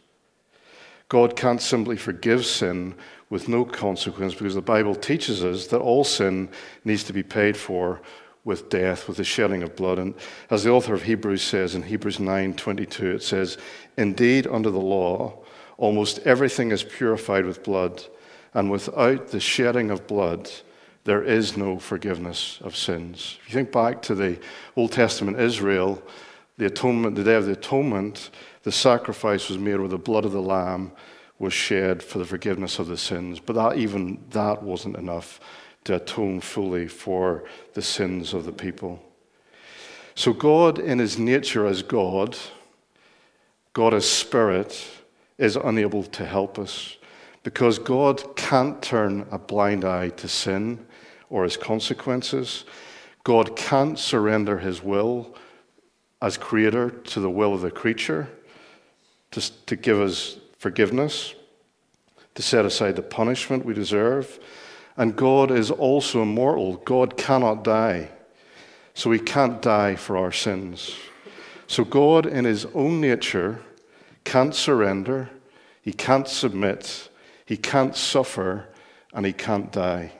God 1.12 1.36
can't 1.36 1.62
simply 1.62 1.98
forgive 1.98 2.46
sin 2.46 2.96
with 3.30 3.50
no 3.50 3.66
consequence 3.66 4.34
because 4.34 4.56
the 4.56 4.62
Bible 4.62 4.96
teaches 4.96 5.44
us 5.44 5.68
that 5.68 5.82
all 5.82 6.06
sin 6.06 6.48
needs 6.86 7.04
to 7.04 7.12
be 7.12 7.22
paid 7.22 7.58
for 7.58 8.00
with 8.46 8.70
death, 8.70 9.10
with 9.10 9.18
the 9.18 9.26
shedding 9.26 9.62
of 9.62 9.76
blood. 9.76 10.00
And 10.00 10.16
as 10.50 10.64
the 10.64 10.72
author 10.72 10.94
of 10.94 11.04
Hebrews 11.04 11.42
says 11.42 11.76
in 11.76 11.84
Hebrews 11.84 12.18
9:22, 12.18 13.16
it 13.16 13.24
says, 13.24 13.58
"Indeed, 13.98 14.48
under 14.48 14.70
the 14.70 14.80
law, 14.80 15.44
almost 15.78 16.20
everything 16.20 16.72
is 16.72 16.82
purified 16.82 17.46
with 17.46 17.62
blood, 17.62 18.06
and 18.54 18.72
without 18.72 19.32
the 19.32 19.42
shedding 19.42 19.92
of 19.92 20.08
blood, 20.08 20.50
there 21.04 21.22
is 21.22 21.58
no 21.58 21.78
forgiveness 21.78 22.58
of 22.64 22.78
sins." 22.78 23.38
If 23.42 23.50
you 23.50 23.56
think 23.56 23.74
back 23.74 24.02
to 24.04 24.16
the 24.16 24.38
Old 24.78 24.94
Testament 24.94 25.42
Israel, 25.42 26.02
the 26.58 26.68
atonement, 26.68 27.18
the 27.18 27.26
day 27.26 27.36
of 27.36 27.48
the 27.48 27.52
atonement, 27.52 28.30
the 28.64 28.72
sacrifice 28.72 29.50
was 29.50 29.58
made 29.58 29.80
where 29.80 29.88
the 29.88 29.98
blood 29.98 30.26
of 30.26 30.32
the 30.32 30.42
lamb 30.42 30.92
was 31.40 31.54
shed 31.54 32.04
for 32.04 32.20
the 32.20 32.26
forgiveness 32.26 32.78
of 32.78 32.88
the 32.88 32.98
sins. 32.98 33.40
But 33.40 33.54
that 33.54 33.78
even 33.78 34.24
that 34.30 34.62
wasn't 34.62 34.98
enough 34.98 35.40
to 35.86 35.96
atone 35.96 36.42
fully 36.42 36.88
for 36.88 37.44
the 37.74 37.82
sins 37.82 38.34
of 38.34 38.46
the 38.46 38.52
people. 38.52 39.02
So 40.14 40.34
God, 40.34 40.78
in 40.78 41.00
his 41.00 41.18
nature 41.18 41.66
as 41.66 41.82
God, 41.82 42.38
God 43.74 43.94
as 43.94 44.08
spirit, 44.08 44.88
is 45.40 45.56
unable 45.56 46.04
to 46.04 46.26
help 46.26 46.60
us 46.60 46.98
because 47.42 47.80
God 47.80 48.36
can't 48.36 48.80
turn 48.84 49.26
a 49.32 49.40
blind 49.40 49.84
eye 49.84 50.10
to 50.10 50.28
sin 50.28 50.86
or 51.32 51.46
its 51.46 51.58
consequences. 51.58 52.66
God 53.24 53.56
can't 53.56 53.98
surrender 53.98 54.60
his 54.60 54.84
will 54.84 55.36
as 56.22 56.38
creator 56.38 56.92
to 56.92 57.20
the 57.20 57.30
will 57.32 57.56
of 57.56 57.62
the 57.62 57.72
creature 57.72 58.30
to, 59.32 59.66
to 59.66 59.76
give 59.76 60.00
us 60.00 60.38
forgiveness, 60.58 61.34
to 62.36 62.42
set 62.42 62.66
aside 62.66 62.96
the 62.96 63.02
punishment 63.02 63.66
we 63.66 63.74
deserve. 63.74 64.40
And 64.98 65.16
God 65.16 65.52
is 65.52 65.72
also 65.72 66.22
immortal. 66.22 66.78
God 66.78 67.18
cannot 67.18 67.64
die. 67.64 68.10
So 68.94 69.12
he 69.12 69.20
can't 69.20 69.62
die 69.62 69.96
for 69.96 70.18
our 70.18 70.32
sins. 70.32 70.96
So 71.68 71.86
God, 71.86 72.26
in 72.26 72.46
his 72.46 72.66
own 72.74 73.00
nature, 73.00 73.62
can't 74.24 74.54
surrender, 74.54 75.30
he 75.82 75.94
can't 75.94 76.28
submit, 76.28 77.10
he 77.46 77.58
can't 77.58 77.96
suffer, 77.96 78.68
and 79.14 79.26
he 79.26 79.34
can't 79.34 79.72
die. 79.72 80.12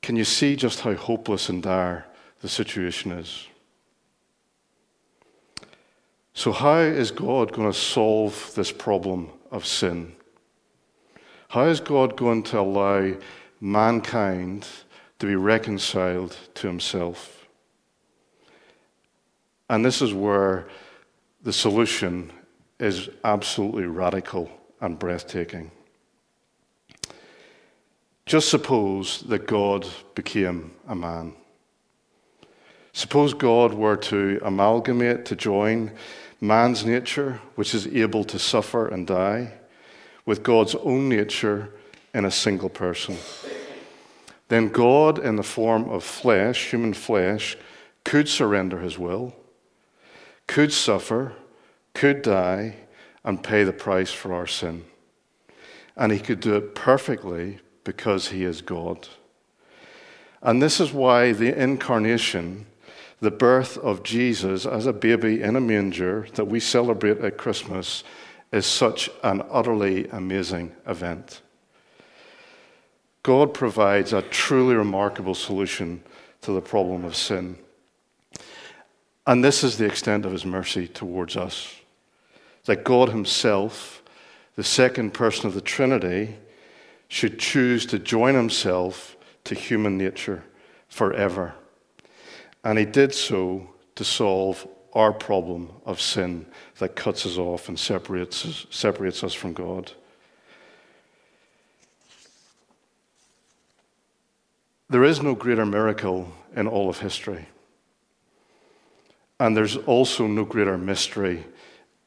Can 0.00 0.16
you 0.16 0.24
see 0.24 0.56
just 0.56 0.80
how 0.80 0.94
hopeless 0.94 1.48
and 1.48 1.62
dire 1.62 2.06
the 2.40 2.48
situation 2.48 3.12
is? 3.12 3.46
So, 6.34 6.52
how 6.52 6.78
is 6.78 7.10
God 7.10 7.52
going 7.52 7.70
to 7.70 7.78
solve 7.78 8.52
this 8.54 8.72
problem 8.72 9.30
of 9.50 9.66
sin? 9.66 10.14
How 11.48 11.64
is 11.64 11.80
God 11.80 12.16
going 12.16 12.42
to 12.44 12.60
allow 12.60 13.14
mankind 13.60 14.66
to 15.18 15.26
be 15.26 15.36
reconciled 15.36 16.36
to 16.54 16.66
himself? 16.66 17.46
And 19.68 19.84
this 19.84 20.00
is 20.00 20.14
where 20.14 20.68
the 21.42 21.52
solution 21.52 22.32
is 22.78 23.10
absolutely 23.24 23.84
radical 23.84 24.50
and 24.80 24.98
breathtaking. 24.98 25.70
Just 28.24 28.48
suppose 28.48 29.20
that 29.28 29.46
God 29.46 29.86
became 30.14 30.72
a 30.88 30.94
man. 30.94 31.34
Suppose 32.92 33.32
God 33.32 33.72
were 33.72 33.96
to 33.96 34.38
amalgamate, 34.42 35.24
to 35.26 35.36
join 35.36 35.92
man's 36.40 36.84
nature, 36.84 37.40
which 37.54 37.74
is 37.74 37.86
able 37.86 38.24
to 38.24 38.38
suffer 38.38 38.86
and 38.88 39.06
die, 39.06 39.54
with 40.26 40.42
God's 40.42 40.74
own 40.74 41.08
nature 41.08 41.72
in 42.12 42.24
a 42.24 42.30
single 42.30 42.68
person. 42.68 43.16
Then 44.48 44.68
God, 44.68 45.18
in 45.18 45.36
the 45.36 45.42
form 45.42 45.88
of 45.88 46.04
flesh, 46.04 46.70
human 46.70 46.92
flesh, 46.92 47.56
could 48.04 48.28
surrender 48.28 48.80
his 48.80 48.98
will, 48.98 49.34
could 50.46 50.72
suffer, 50.72 51.32
could 51.94 52.20
die, 52.20 52.76
and 53.24 53.42
pay 53.42 53.64
the 53.64 53.72
price 53.72 54.12
for 54.12 54.34
our 54.34 54.46
sin. 54.46 54.84
And 55.96 56.12
he 56.12 56.18
could 56.18 56.40
do 56.40 56.56
it 56.56 56.74
perfectly 56.74 57.60
because 57.84 58.28
he 58.28 58.44
is 58.44 58.60
God. 58.60 59.08
And 60.42 60.60
this 60.60 60.80
is 60.80 60.92
why 60.92 61.32
the 61.32 61.58
incarnation 61.58 62.66
the 63.22 63.30
birth 63.30 63.78
of 63.78 64.02
Jesus 64.02 64.66
as 64.66 64.86
a 64.86 64.92
baby 64.92 65.42
in 65.42 65.54
a 65.54 65.60
manger 65.60 66.26
that 66.34 66.46
we 66.46 66.58
celebrate 66.58 67.18
at 67.18 67.38
Christmas 67.38 68.02
is 68.50 68.66
such 68.66 69.08
an 69.22 69.44
utterly 69.48 70.08
amazing 70.08 70.72
event. 70.88 71.40
God 73.22 73.54
provides 73.54 74.12
a 74.12 74.22
truly 74.22 74.74
remarkable 74.74 75.36
solution 75.36 76.02
to 76.40 76.50
the 76.50 76.60
problem 76.60 77.04
of 77.04 77.14
sin. 77.14 77.56
And 79.24 79.44
this 79.44 79.62
is 79.62 79.78
the 79.78 79.86
extent 79.86 80.26
of 80.26 80.32
his 80.32 80.44
mercy 80.44 80.88
towards 80.88 81.36
us. 81.36 81.76
That 82.64 82.82
God 82.82 83.10
himself, 83.10 84.02
the 84.56 84.64
second 84.64 85.14
person 85.14 85.46
of 85.46 85.54
the 85.54 85.60
Trinity, 85.60 86.38
should 87.06 87.38
choose 87.38 87.86
to 87.86 88.00
join 88.00 88.34
himself 88.34 89.16
to 89.44 89.54
human 89.54 89.96
nature 89.96 90.42
forever. 90.88 91.54
And 92.64 92.78
he 92.78 92.84
did 92.84 93.14
so 93.14 93.68
to 93.96 94.04
solve 94.04 94.66
our 94.92 95.12
problem 95.12 95.70
of 95.84 96.00
sin 96.00 96.46
that 96.78 96.94
cuts 96.96 97.26
us 97.26 97.38
off 97.38 97.68
and 97.68 97.78
separates 97.78 98.44
us, 98.46 98.66
separates 98.70 99.24
us 99.24 99.34
from 99.34 99.52
God. 99.52 99.90
There 104.90 105.04
is 105.04 105.22
no 105.22 105.34
greater 105.34 105.64
miracle 105.64 106.30
in 106.54 106.66
all 106.66 106.90
of 106.90 106.98
history. 106.98 107.46
And 109.40 109.56
there's 109.56 109.76
also 109.76 110.26
no 110.26 110.44
greater 110.44 110.76
mystery 110.76 111.44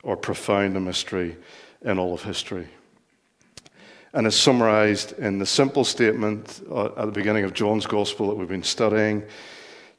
or 0.03 0.15
profounder 0.15 0.79
mystery 0.79 1.35
in 1.81 1.97
all 1.97 2.13
of 2.13 2.21
history. 2.21 2.67
And 4.13 4.27
it's 4.27 4.37
summarized 4.37 5.17
in 5.19 5.39
the 5.39 5.45
simple 5.45 5.83
statement 5.83 6.61
uh, 6.71 6.85
at 6.95 7.07
the 7.07 7.11
beginning 7.11 7.43
of 7.43 7.53
John's 7.53 7.87
Gospel 7.87 8.27
that 8.29 8.35
we've 8.35 8.47
been 8.47 8.63
studying 8.63 9.23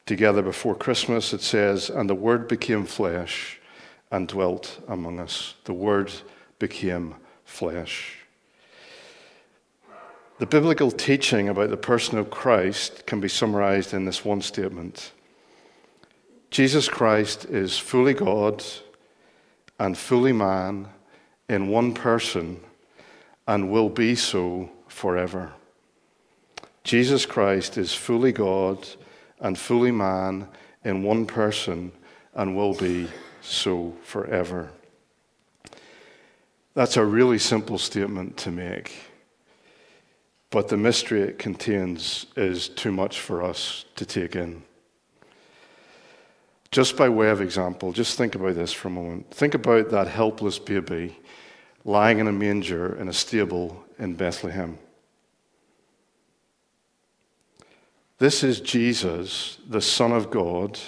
together 0.06 0.40
before 0.40 0.74
Christmas, 0.74 1.32
it 1.32 1.42
says, 1.42 1.90
And 1.90 2.08
the 2.08 2.14
Word 2.14 2.48
became 2.48 2.86
flesh 2.86 3.60
and 4.10 4.26
dwelt 4.26 4.80
among 4.88 5.20
us. 5.20 5.54
The 5.64 5.72
Word 5.72 6.12
became 6.58 7.16
flesh. 7.44 8.18
The 10.38 10.46
biblical 10.46 10.90
teaching 10.90 11.48
about 11.48 11.70
the 11.70 11.76
person 11.76 12.18
of 12.18 12.30
Christ 12.30 13.06
can 13.06 13.20
be 13.20 13.28
summarized 13.28 13.94
in 13.94 14.04
this 14.04 14.24
one 14.24 14.42
statement 14.42 15.12
Jesus 16.50 16.88
Christ 16.88 17.44
is 17.46 17.76
fully 17.76 18.14
God 18.14 18.64
and 19.78 19.98
fully 19.98 20.32
man 20.32 20.88
in 21.48 21.68
one 21.68 21.92
person 21.92 22.60
and 23.46 23.70
will 23.70 23.88
be 23.88 24.14
so 24.14 24.70
forever. 24.88 25.52
Jesus 26.84 27.26
Christ 27.26 27.76
is 27.76 27.94
fully 27.94 28.32
God 28.32 28.86
and 29.40 29.58
fully 29.58 29.92
man 29.92 30.48
in 30.84 31.02
one 31.02 31.26
person 31.26 31.92
and 32.34 32.56
will 32.56 32.74
be 32.74 33.08
so 33.40 33.94
forever. 34.02 34.70
That's 36.74 36.96
a 36.96 37.04
really 37.04 37.38
simple 37.38 37.78
statement 37.78 38.36
to 38.38 38.50
make, 38.50 38.92
but 40.50 40.68
the 40.68 40.76
mystery 40.76 41.22
it 41.22 41.38
contains 41.38 42.26
is 42.36 42.68
too 42.68 42.92
much 42.92 43.20
for 43.20 43.42
us 43.42 43.86
to 43.96 44.04
take 44.04 44.36
in. 44.36 44.62
Just 46.70 46.96
by 46.96 47.08
way 47.08 47.30
of 47.30 47.40
example, 47.40 47.92
just 47.92 48.18
think 48.18 48.34
about 48.34 48.54
this 48.54 48.72
for 48.72 48.88
a 48.88 48.90
moment. 48.90 49.30
Think 49.30 49.54
about 49.54 49.90
that 49.90 50.08
helpless 50.08 50.58
baby 50.58 51.16
lying 51.86 52.18
in 52.18 52.26
a 52.26 52.32
manger 52.32 53.00
in 53.00 53.08
a 53.08 53.12
stable 53.12 53.84
in 53.98 54.14
Bethlehem. 54.14 54.78
This 58.18 58.42
is 58.42 58.60
Jesus, 58.60 59.58
the 59.68 59.80
Son 59.80 60.12
of 60.12 60.30
God, 60.30 60.78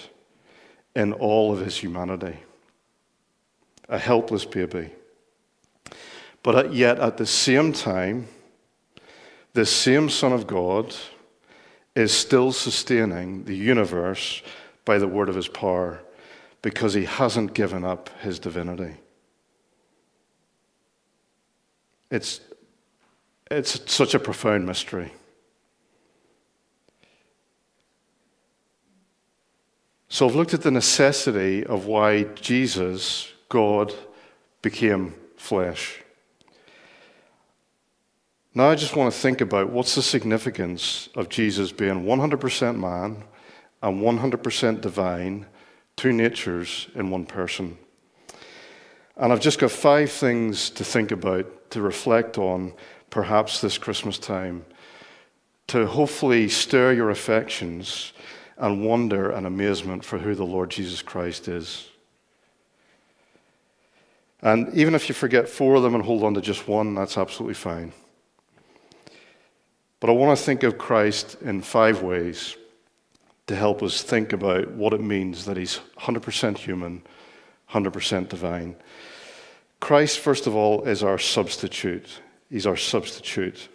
in 0.97 1.13
all 1.13 1.53
of 1.53 1.61
his 1.61 1.77
humanity. 1.77 2.39
A 3.89 3.99
helpless 3.99 4.45
baby. 4.45 4.91
But 6.43 6.73
yet, 6.73 6.99
at 6.99 7.17
the 7.17 7.27
same 7.27 7.73
time, 7.73 8.29
the 9.53 9.67
same 9.67 10.09
Son 10.09 10.33
of 10.33 10.47
God 10.47 10.95
is 11.95 12.13
still 12.13 12.53
sustaining 12.53 13.45
the 13.45 13.57
universe 13.57 14.43
by 14.85 14.99
the 14.99 15.09
word 15.09 15.29
of 15.29 15.35
his 15.35 15.49
power 15.49 16.01
because 16.63 16.95
he 16.95 17.05
hasn't 17.05 17.55
given 17.55 17.85
up 17.85 18.09
his 18.21 18.39
divinity. 18.39 18.97
It's, 22.11 22.41
it's 23.51 23.93
such 23.93 24.15
a 24.15 24.19
profound 24.19 24.65
mystery. 24.65 25.13
So 30.11 30.27
I've 30.27 30.35
looked 30.35 30.55
at 30.55 30.63
the 30.63 30.71
necessity 30.71 31.65
of 31.67 31.85
why 31.85 32.23
Jesus, 32.23 33.31
God, 33.51 33.93
became 34.63 35.15
flesh. 35.37 36.03
Now 38.55 38.71
I 38.71 38.75
just 38.75 38.97
want 38.97 39.13
to 39.13 39.21
think 39.21 39.43
about 39.43 39.71
what's 39.71 39.95
the 39.95 40.03
significance 40.03 41.11
of 41.15 41.29
Jesus 41.29 41.73
being 41.73 42.05
100% 42.05 42.79
man 42.79 43.23
and 43.83 44.03
100% 44.03 44.81
divine, 44.81 45.47
two 45.97 46.13
natures 46.13 46.89
in 46.95 47.11
one 47.11 47.27
person. 47.27 47.77
And 49.19 49.31
I've 49.31 49.41
just 49.41 49.59
got 49.59 49.71
five 49.71 50.11
things 50.11 50.71
to 50.71 50.85
think 50.85 51.11
about, 51.11 51.71
to 51.73 51.83
reflect 51.83 52.39
on, 52.39 52.73
perhaps 53.11 53.61
this 53.61 53.77
Christmas 53.77 54.19
time, 54.19 54.65
to 55.67 55.87
hopefully 55.87 56.49
stir 56.49 56.95
your 56.95 57.11
affections 57.11 58.15
and 58.59 58.85
wonder 58.85 59.31
and 59.31 59.47
amazement 59.47 60.05
for 60.05 60.19
who 60.19 60.35
the 60.35 60.45
Lord 60.45 60.71
Jesus 60.71 61.01
Christ 61.01 61.49
is. 61.49 61.89
And 64.43 64.73
even 64.75 64.95
if 64.95 65.09
you 65.09 65.15
forget 65.15 65.49
four 65.49 65.77
of 65.77 65.83
them 65.83 65.95
and 65.95 66.05
hold 66.05 66.23
on 66.23 66.35
to 66.35 66.41
just 66.41 66.69
one, 66.69 66.95
that's 66.95 67.19
absolutely 67.19 67.55
fine. 67.55 67.93
But 70.01 70.11
I 70.11 70.13
want 70.13 70.39
to 70.39 70.45
think 70.45 70.63
of 70.63 70.79
Christ 70.79 71.37
in 71.43 71.61
five 71.61 72.03
ways 72.03 72.57
to 73.49 73.57
help 73.57 73.83
us 73.83 74.03
think 74.03 74.33
about 74.33 74.71
what 74.73 74.93
it 74.93 75.01
means 75.01 75.45
that 75.47 75.57
he's 75.57 75.81
100% 75.99 76.59
human, 76.59 77.03
100% 77.71 78.29
divine. 78.29 78.77
Christ, 79.81 80.19
first 80.19 80.47
of 80.47 80.55
all, 80.55 80.85
is 80.85 81.03
our 81.03 81.19
substitute. 81.19 82.21
He's 82.51 82.67
our 82.67 82.77
substitute. 82.77 83.69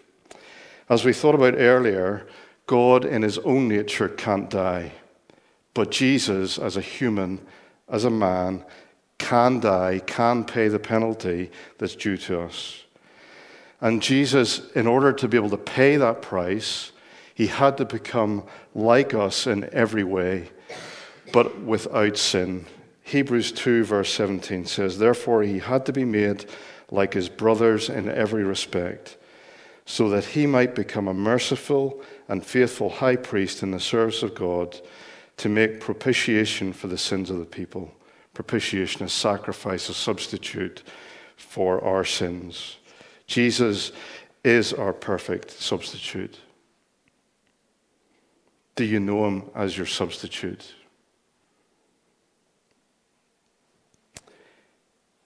As 0.88 1.04
we 1.04 1.12
thought 1.12 1.34
about 1.34 1.54
earlier, 1.54 2.26
God 2.66 3.04
in 3.04 3.22
his 3.22 3.38
own 3.38 3.68
nature 3.68 4.08
can't 4.08 4.48
die. 4.48 4.92
But 5.74 5.90
Jesus, 5.90 6.58
as 6.58 6.76
a 6.76 6.80
human, 6.80 7.40
as 7.88 8.04
a 8.04 8.10
man, 8.10 8.64
can 9.18 9.60
die, 9.60 10.00
can 10.06 10.44
pay 10.44 10.68
the 10.68 10.78
penalty 10.78 11.50
that's 11.78 11.96
due 11.96 12.16
to 12.16 12.40
us. 12.40 12.84
And 13.80 14.00
Jesus, 14.00 14.70
in 14.72 14.86
order 14.86 15.12
to 15.12 15.28
be 15.28 15.36
able 15.36 15.50
to 15.50 15.56
pay 15.56 15.96
that 15.96 16.22
price, 16.22 16.92
he 17.34 17.48
had 17.48 17.76
to 17.78 17.84
become 17.84 18.44
like 18.74 19.12
us 19.12 19.46
in 19.46 19.68
every 19.72 20.04
way, 20.04 20.50
but 21.32 21.60
without 21.60 22.16
sin. 22.16 22.66
Hebrews 23.02 23.52
2, 23.52 23.84
verse 23.84 24.12
17 24.14 24.66
says, 24.66 24.98
Therefore, 24.98 25.42
he 25.42 25.58
had 25.58 25.84
to 25.86 25.92
be 25.92 26.04
made 26.04 26.46
like 26.90 27.12
his 27.12 27.28
brothers 27.28 27.90
in 27.90 28.08
every 28.08 28.44
respect, 28.44 29.16
so 29.86 30.08
that 30.08 30.24
he 30.24 30.46
might 30.46 30.74
become 30.74 31.08
a 31.08 31.14
merciful 31.14 32.02
and 32.28 32.44
faithful 32.44 32.88
high 32.88 33.16
priest 33.16 33.62
in 33.62 33.70
the 33.70 33.80
service 33.80 34.22
of 34.22 34.34
God 34.34 34.80
to 35.36 35.48
make 35.48 35.80
propitiation 35.80 36.72
for 36.72 36.86
the 36.86 36.98
sins 36.98 37.30
of 37.30 37.38
the 37.38 37.44
people. 37.44 37.92
Propitiation 38.32 39.04
is 39.04 39.12
sacrifice, 39.12 39.88
a 39.88 39.94
substitute 39.94 40.82
for 41.36 41.82
our 41.84 42.04
sins. 42.04 42.78
Jesus 43.26 43.92
is 44.42 44.72
our 44.72 44.92
perfect 44.92 45.50
substitute. 45.50 46.38
Do 48.76 48.84
you 48.84 49.00
know 49.00 49.26
him 49.26 49.50
as 49.54 49.76
your 49.76 49.86
substitute? 49.86 50.74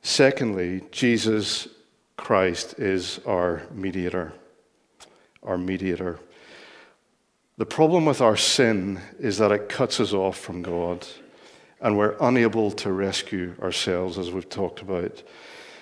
Secondly, 0.03 0.83
Jesus 0.91 1.69
Christ 2.17 2.79
is 2.79 3.21
our 3.27 3.63
mediator. 3.73 4.33
Our 5.49 5.59
mediator. 5.59 6.21
The 7.57 7.67
problem 7.67 8.05
with 8.05 8.21
our 8.21 8.37
sin 8.37 9.01
is 9.19 9.39
that 9.39 9.51
it 9.51 9.69
cuts 9.69 9.99
us 9.99 10.13
off 10.13 10.39
from 10.39 10.63
God 10.63 11.05
and 11.81 11.97
we're 11.97 12.17
unable 12.21 12.71
to 12.73 12.93
rescue 12.93 13.55
ourselves, 13.63 14.19
as 14.19 14.31
we've 14.31 14.49
talked 14.49 14.83
about. 14.83 15.23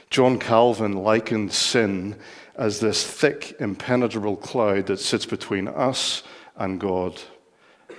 John 0.09 0.39
Calvin 0.39 0.93
likened 0.93 1.53
sin 1.53 2.17
as 2.55 2.81
this 2.81 3.05
thick, 3.07 3.57
impenetrable 3.61 4.37
cloud 4.37 4.87
that 4.87 5.01
sits 5.01 5.27
between 5.27 5.69
us 5.69 6.23
and 6.57 6.81
God 6.81 7.21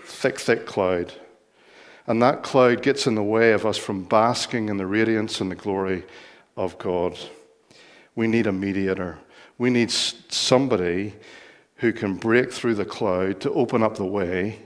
thick, 0.06 0.39
thick 0.39 0.65
cloud. 0.65 1.13
And 2.08 2.21
that 2.21 2.43
cloud 2.43 2.82
gets 2.82 3.08
in 3.08 3.15
the 3.15 3.23
way 3.23 3.51
of 3.51 3.65
us 3.65 3.77
from 3.77 4.06
basking 4.06 4.69
in 4.69 4.77
the 4.77 4.88
radiance 4.88 5.41
and 5.41 5.51
the 5.51 5.56
glory 5.56 6.06
of 6.56 6.77
God. 6.77 7.17
We 8.15 8.27
need 8.27 8.47
a 8.47 8.53
mediator. 8.53 9.19
We 9.58 9.69
need 9.69 9.91
somebody 9.91 11.13
who 11.77 11.93
can 11.93 12.15
break 12.15 12.51
through 12.51 12.75
the 12.75 12.85
cloud 12.85 13.39
to 13.41 13.51
open 13.51 13.83
up 13.83 13.95
the 13.95 14.05
way 14.05 14.59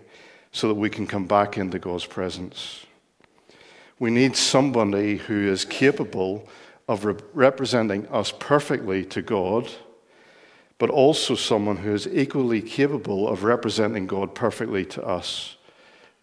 so 0.52 0.68
that 0.68 0.76
we 0.76 0.90
can 0.90 1.08
come 1.08 1.26
back 1.26 1.58
into 1.58 1.80
God's 1.80 2.06
presence. 2.06 2.86
We 4.00 4.12
need 4.12 4.36
somebody 4.36 5.18
who 5.18 5.48
is 5.48 5.66
capable 5.66 6.48
of 6.88 7.06
re- 7.06 7.16
representing 7.34 8.08
us 8.08 8.34
perfectly 8.38 9.06
to 9.06 9.22
God 9.22 9.70
but 10.82 10.90
also 10.90 11.36
someone 11.36 11.78
who 11.78 11.94
is 11.94 12.08
equally 12.08 12.60
capable 12.60 13.30
of 13.30 13.44
representing 13.44 14.08
God 14.08 14.34
perfectly 14.34 14.84
to 14.86 15.06
us. 15.06 15.56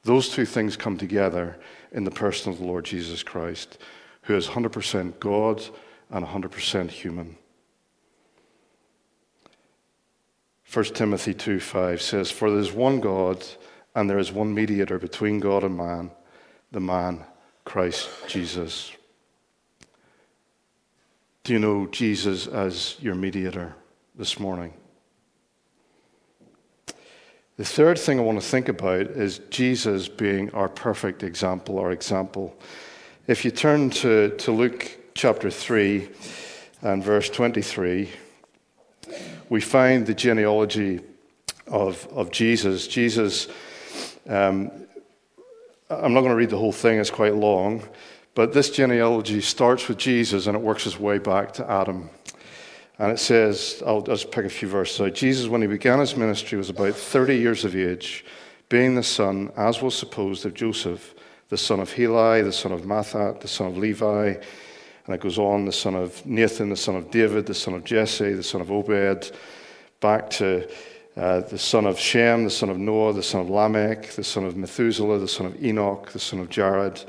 Those 0.02 0.30
two 0.30 0.44
things 0.44 0.76
come 0.76 0.98
together 0.98 1.56
in 1.92 2.02
the 2.02 2.10
person 2.10 2.50
of 2.50 2.58
the 2.58 2.64
Lord 2.64 2.84
Jesus 2.84 3.22
Christ, 3.22 3.78
who 4.22 4.34
is 4.34 4.48
100% 4.48 5.20
God 5.20 5.62
and 6.10 6.26
100% 6.26 6.90
human. 6.90 7.36
1 10.72 10.84
Timothy 10.86 11.34
2 11.34 11.60
5 11.60 12.02
says, 12.02 12.30
For 12.30 12.50
there 12.50 12.60
is 12.60 12.72
one 12.72 13.00
God, 13.00 13.44
and 13.94 14.08
there 14.08 14.18
is 14.18 14.32
one 14.32 14.54
mediator 14.54 14.98
between 14.98 15.40
God 15.40 15.64
and 15.64 15.76
man, 15.76 16.10
the 16.72 16.80
man, 16.80 17.24
Christ 17.64 18.08
Jesus. 18.26 18.92
Do 21.44 21.52
you 21.54 21.58
know 21.58 21.86
Jesus 21.86 22.46
as 22.46 22.96
your 23.00 23.14
mediator? 23.14 23.74
this 24.18 24.40
morning. 24.40 24.74
The 27.56 27.64
third 27.64 27.98
thing 27.98 28.18
I 28.18 28.22
want 28.22 28.40
to 28.40 28.46
think 28.46 28.68
about 28.68 29.02
is 29.02 29.38
Jesus 29.50 30.08
being 30.08 30.50
our 30.50 30.68
perfect 30.68 31.22
example, 31.22 31.78
our 31.78 31.92
example. 31.92 32.56
If 33.28 33.44
you 33.44 33.52
turn 33.52 33.90
to, 33.90 34.36
to 34.36 34.52
Luke 34.52 34.98
chapter 35.14 35.50
3 35.50 36.08
and 36.82 37.02
verse 37.02 37.30
23, 37.30 38.10
we 39.48 39.60
find 39.60 40.06
the 40.06 40.14
genealogy 40.14 41.00
of, 41.66 42.06
of 42.12 42.30
Jesus. 42.30 42.86
Jesus, 42.86 43.48
um, 44.28 44.70
I'm 45.90 46.12
not 46.12 46.20
going 46.20 46.30
to 46.30 46.36
read 46.36 46.50
the 46.50 46.58
whole 46.58 46.72
thing, 46.72 46.98
it's 46.98 47.10
quite 47.10 47.34
long, 47.34 47.82
but 48.34 48.52
this 48.52 48.70
genealogy 48.70 49.40
starts 49.40 49.88
with 49.88 49.98
Jesus 49.98 50.46
and 50.46 50.56
it 50.56 50.62
works 50.62 50.86
its 50.86 51.00
way 51.00 51.18
back 51.18 51.52
to 51.54 51.70
Adam. 51.70 52.10
And 52.98 53.12
it 53.12 53.18
says, 53.18 53.82
I'll 53.86 54.02
just 54.02 54.30
pick 54.32 54.44
a 54.44 54.48
few 54.50 54.68
verses 54.68 55.00
out. 55.00 55.14
Jesus, 55.14 55.46
when 55.46 55.62
he 55.62 55.68
began 55.68 56.00
his 56.00 56.16
ministry, 56.16 56.58
was 56.58 56.68
about 56.68 56.94
30 56.94 57.36
years 57.36 57.64
of 57.64 57.76
age, 57.76 58.24
being 58.68 58.96
the 58.96 59.02
son, 59.02 59.52
as 59.56 59.80
was 59.80 59.96
supposed, 59.96 60.44
of 60.44 60.52
Joseph, 60.52 61.14
the 61.48 61.56
son 61.56 61.80
of 61.80 61.92
Heli, 61.92 62.42
the 62.42 62.52
son 62.52 62.72
of 62.72 62.82
Matthat, 62.82 63.40
the 63.40 63.48
son 63.48 63.68
of 63.68 63.78
Levi. 63.78 64.34
And 65.08 65.14
it 65.14 65.22
goes 65.22 65.38
on, 65.38 65.64
the 65.64 65.72
son 65.72 65.94
of 65.94 66.24
Nathan, 66.26 66.68
the 66.68 66.76
son 66.76 66.94
of 66.94 67.10
David, 67.10 67.46
the 67.46 67.54
son 67.54 67.72
of 67.72 67.82
Jesse, 67.82 68.34
the 68.34 68.42
son 68.42 68.60
of 68.60 68.70
Obed, 68.70 69.32
back 70.00 70.28
to 70.32 70.68
uh, 71.16 71.40
the 71.40 71.56
son 71.56 71.86
of 71.86 71.98
Shem, 71.98 72.44
the 72.44 72.50
son 72.50 72.68
of 72.68 72.76
Noah, 72.76 73.14
the 73.14 73.22
son 73.22 73.40
of 73.40 73.48
Lamech, 73.48 74.10
the 74.10 74.22
son 74.22 74.44
of 74.44 74.54
Methuselah, 74.54 75.18
the 75.18 75.26
son 75.26 75.46
of 75.46 75.64
Enoch, 75.64 76.12
the 76.12 76.18
son 76.18 76.40
of 76.40 76.50
Jared, 76.50 77.02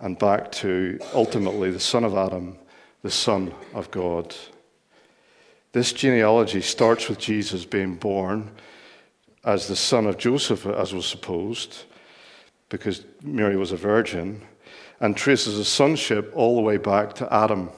and 0.00 0.18
back 0.18 0.50
to 0.50 0.98
ultimately 1.14 1.70
the 1.70 1.78
son 1.78 2.02
of 2.02 2.16
Adam, 2.16 2.58
the 3.02 3.12
son 3.12 3.54
of 3.74 3.88
God. 3.92 4.34
This 5.70 5.92
genealogy 5.92 6.60
starts 6.60 7.08
with 7.08 7.20
Jesus 7.20 7.64
being 7.64 7.94
born 7.94 8.50
as 9.44 9.68
the 9.68 9.76
son 9.76 10.08
of 10.08 10.18
Joseph, 10.18 10.66
as 10.66 10.92
was 10.92 11.06
supposed, 11.06 11.84
because 12.70 13.04
Mary 13.22 13.56
was 13.56 13.70
a 13.70 13.76
virgin, 13.76 14.42
and 15.00 15.16
traces 15.16 15.56
his 15.56 15.68
sonship 15.68 16.30
all 16.34 16.56
the 16.56 16.62
way 16.62 16.76
back 16.76 17.14
to 17.14 17.32
Adam, 17.32 17.70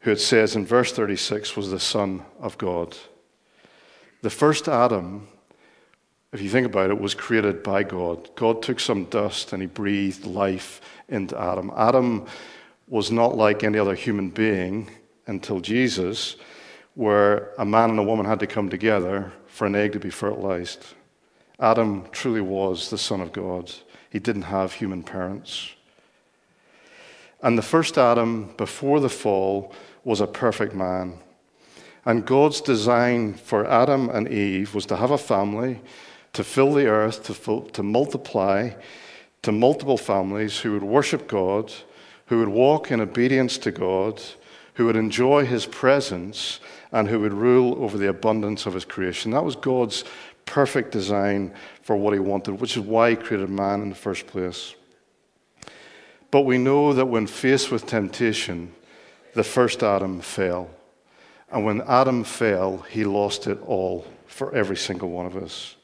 who 0.00 0.10
it 0.10 0.20
says 0.20 0.56
in 0.56 0.64
verse 0.64 0.92
36 0.92 1.56
was 1.56 1.70
the 1.70 1.80
son 1.80 2.22
of 2.40 2.56
God. 2.58 2.96
The 4.22 4.30
first 4.30 4.68
Adam, 4.68 5.28
if 6.32 6.40
you 6.40 6.48
think 6.48 6.66
about 6.66 6.90
it, 6.90 7.00
was 7.00 7.14
created 7.14 7.62
by 7.62 7.82
God. 7.82 8.34
God 8.34 8.62
took 8.62 8.80
some 8.80 9.04
dust 9.04 9.52
and 9.52 9.62
he 9.62 9.66
breathed 9.66 10.24
life 10.24 10.80
into 11.08 11.38
Adam. 11.38 11.70
Adam 11.76 12.26
was 12.88 13.10
not 13.10 13.36
like 13.36 13.62
any 13.62 13.78
other 13.78 13.94
human 13.94 14.30
being 14.30 14.90
until 15.26 15.60
Jesus 15.60 16.36
where 16.98 17.50
a 17.58 17.64
man 17.64 17.90
and 17.90 17.98
a 18.00 18.02
woman 18.02 18.26
had 18.26 18.40
to 18.40 18.46
come 18.46 18.68
together 18.68 19.30
for 19.46 19.68
an 19.68 19.76
egg 19.76 19.92
to 19.92 20.00
be 20.00 20.10
fertilized. 20.10 20.84
Adam 21.60 22.04
truly 22.10 22.40
was 22.40 22.90
the 22.90 22.98
Son 22.98 23.20
of 23.20 23.30
God. 23.30 23.72
He 24.10 24.18
didn't 24.18 24.42
have 24.42 24.72
human 24.72 25.04
parents. 25.04 25.74
And 27.42 27.56
the 27.56 27.62
first 27.62 27.98
Adam, 27.98 28.52
before 28.56 29.00
the 29.00 29.08
fall, 29.08 29.72
was 30.04 30.20
a 30.20 30.26
perfect 30.26 30.74
man. 30.74 31.18
And 32.04 32.26
God's 32.26 32.60
design 32.60 33.34
for 33.34 33.66
Adam 33.66 34.08
and 34.08 34.28
Eve 34.28 34.74
was 34.74 34.86
to 34.86 34.96
have 34.96 35.10
a 35.10 35.18
family, 35.18 35.80
to 36.32 36.42
fill 36.42 36.72
the 36.72 36.86
earth, 36.86 37.24
to, 37.24 37.34
fill, 37.34 37.62
to 37.62 37.82
multiply 37.82 38.70
to 39.42 39.52
multiple 39.52 39.96
families 39.96 40.58
who 40.58 40.72
would 40.72 40.82
worship 40.82 41.28
God, 41.28 41.72
who 42.26 42.38
would 42.38 42.48
walk 42.48 42.90
in 42.90 43.00
obedience 43.00 43.58
to 43.58 43.70
God, 43.70 44.20
who 44.74 44.86
would 44.86 44.96
enjoy 44.96 45.44
his 45.44 45.66
presence, 45.66 46.60
and 46.92 47.08
who 47.08 47.20
would 47.20 47.32
rule 47.32 47.82
over 47.82 47.98
the 47.98 48.08
abundance 48.08 48.66
of 48.66 48.74
his 48.74 48.84
creation. 48.84 49.30
That 49.30 49.44
was 49.44 49.56
God's 49.56 50.04
perfect 50.46 50.92
design 50.92 51.52
for 51.82 51.96
what 51.96 52.14
he 52.14 52.18
wanted, 52.18 52.60
which 52.60 52.76
is 52.76 52.82
why 52.82 53.10
he 53.10 53.16
created 53.16 53.50
man 53.50 53.82
in 53.82 53.90
the 53.90 53.94
first 53.94 54.26
place. 54.26 54.74
But 56.30 56.42
we 56.42 56.58
know 56.58 56.92
that 56.92 57.06
when 57.06 57.26
faced 57.26 57.70
with 57.70 57.86
temptation, 57.86 58.74
the 59.34 59.44
first 59.44 59.82
Adam 59.82 60.20
fell. 60.20 60.70
And 61.50 61.64
when 61.64 61.80
Adam 61.82 62.24
fell, 62.24 62.78
he 62.78 63.04
lost 63.04 63.46
it 63.46 63.58
all 63.66 64.06
for 64.26 64.54
every 64.54 64.76
single 64.76 65.10
one 65.10 65.26
of 65.26 65.36
us. 65.36 65.76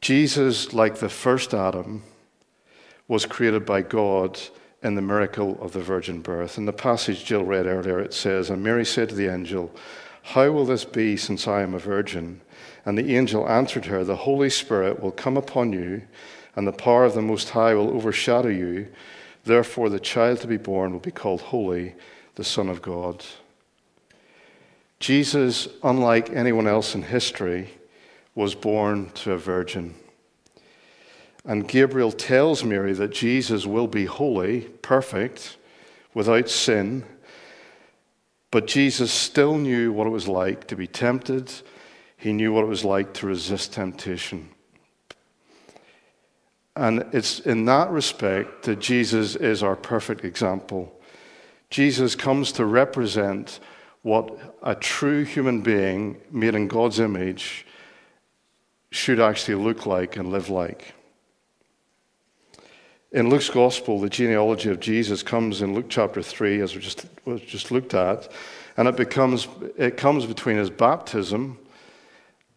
Jesus, 0.00 0.74
like 0.74 0.96
the 0.96 1.08
first 1.08 1.54
Adam, 1.54 2.02
was 3.08 3.24
created 3.24 3.64
by 3.64 3.80
God 3.80 4.38
in 4.82 4.94
the 4.94 5.02
miracle 5.02 5.58
of 5.62 5.72
the 5.72 5.80
virgin 5.80 6.20
birth. 6.20 6.58
In 6.58 6.66
the 6.66 6.72
passage 6.72 7.24
Jill 7.24 7.42
read 7.42 7.64
earlier, 7.64 8.00
it 8.00 8.12
says, 8.12 8.50
And 8.50 8.62
Mary 8.62 8.84
said 8.84 9.08
to 9.08 9.14
the 9.14 9.32
angel, 9.32 9.74
How 10.22 10.50
will 10.50 10.66
this 10.66 10.84
be 10.84 11.16
since 11.16 11.48
I 11.48 11.62
am 11.62 11.72
a 11.72 11.78
virgin? 11.78 12.42
And 12.84 12.98
the 12.98 13.16
angel 13.16 13.48
answered 13.48 13.86
her, 13.86 14.04
The 14.04 14.16
Holy 14.16 14.50
Spirit 14.50 15.00
will 15.00 15.10
come 15.10 15.38
upon 15.38 15.72
you, 15.72 16.02
and 16.56 16.66
the 16.66 16.72
power 16.72 17.04
of 17.04 17.14
the 17.14 17.22
Most 17.22 17.50
High 17.50 17.74
will 17.74 17.90
overshadow 17.90 18.48
you. 18.48 18.88
Therefore, 19.44 19.88
the 19.88 20.00
child 20.00 20.40
to 20.40 20.46
be 20.46 20.56
born 20.56 20.92
will 20.92 21.00
be 21.00 21.10
called 21.10 21.40
Holy, 21.40 21.94
the 22.36 22.44
Son 22.44 22.68
of 22.68 22.82
God. 22.82 23.24
Jesus, 25.00 25.68
unlike 25.82 26.30
anyone 26.30 26.66
else 26.66 26.94
in 26.94 27.02
history, 27.02 27.70
was 28.34 28.54
born 28.54 29.10
to 29.10 29.32
a 29.32 29.38
virgin. 29.38 29.94
And 31.44 31.68
Gabriel 31.68 32.10
tells 32.10 32.64
Mary 32.64 32.94
that 32.94 33.12
Jesus 33.12 33.66
will 33.66 33.86
be 33.86 34.06
holy, 34.06 34.62
perfect, 34.62 35.58
without 36.14 36.48
sin. 36.48 37.04
But 38.50 38.66
Jesus 38.66 39.12
still 39.12 39.58
knew 39.58 39.92
what 39.92 40.06
it 40.06 40.10
was 40.10 40.26
like 40.26 40.66
to 40.68 40.76
be 40.76 40.86
tempted. 40.86 41.52
He 42.16 42.32
knew 42.32 42.52
what 42.52 42.64
it 42.64 42.68
was 42.68 42.84
like 42.84 43.12
to 43.14 43.26
resist 43.26 43.74
temptation. 43.74 44.48
And 46.76 47.06
it's 47.12 47.40
in 47.40 47.66
that 47.66 47.90
respect 47.90 48.64
that 48.64 48.80
Jesus 48.80 49.36
is 49.36 49.62
our 49.62 49.76
perfect 49.76 50.24
example. 50.24 50.92
Jesus 51.70 52.14
comes 52.14 52.52
to 52.52 52.64
represent 52.64 53.60
what 54.02 54.38
a 54.62 54.74
true 54.74 55.24
human 55.24 55.60
being 55.60 56.20
made 56.30 56.54
in 56.54 56.68
God's 56.68 57.00
image 57.00 57.66
should 58.90 59.18
actually 59.18 59.56
look 59.56 59.86
like 59.86 60.16
and 60.16 60.30
live 60.30 60.50
like. 60.50 60.94
In 63.12 63.30
Luke's 63.30 63.48
gospel, 63.48 64.00
the 64.00 64.10
genealogy 64.10 64.70
of 64.70 64.80
Jesus 64.80 65.22
comes 65.22 65.62
in 65.62 65.72
Luke 65.74 65.86
chapter 65.88 66.20
3, 66.20 66.60
as 66.60 66.74
we 66.74 66.80
just, 66.80 67.06
just 67.46 67.70
looked 67.70 67.94
at, 67.94 68.30
and 68.76 68.88
it, 68.88 68.96
becomes, 68.96 69.46
it 69.76 69.96
comes 69.96 70.26
between 70.26 70.56
his 70.56 70.68
baptism 70.68 71.58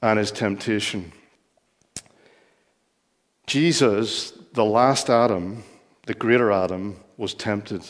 and 0.01 0.17
his 0.17 0.32
temptation. 0.32 1.12
Jesus, 3.47 4.33
the 4.51 4.65
last 4.65 5.10
Adam, 5.10 5.63
the 6.05 6.13
greater 6.13 6.51
Adam, 6.51 6.97
was 7.15 7.33
tempted. 7.33 7.81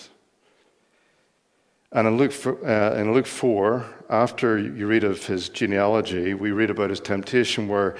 And 1.91 2.07
in 2.07 2.17
Luke, 2.17 2.33
uh, 2.45 2.93
in 2.95 3.11
Luke 3.11 3.25
4, 3.25 3.83
after 4.07 4.59
you 4.59 4.85
read 4.85 5.03
of 5.03 5.25
his 5.25 5.49
genealogy, 5.49 6.35
we 6.35 6.51
read 6.51 6.69
about 6.69 6.91
his 6.91 6.99
temptation 6.99 7.67
where 7.67 7.95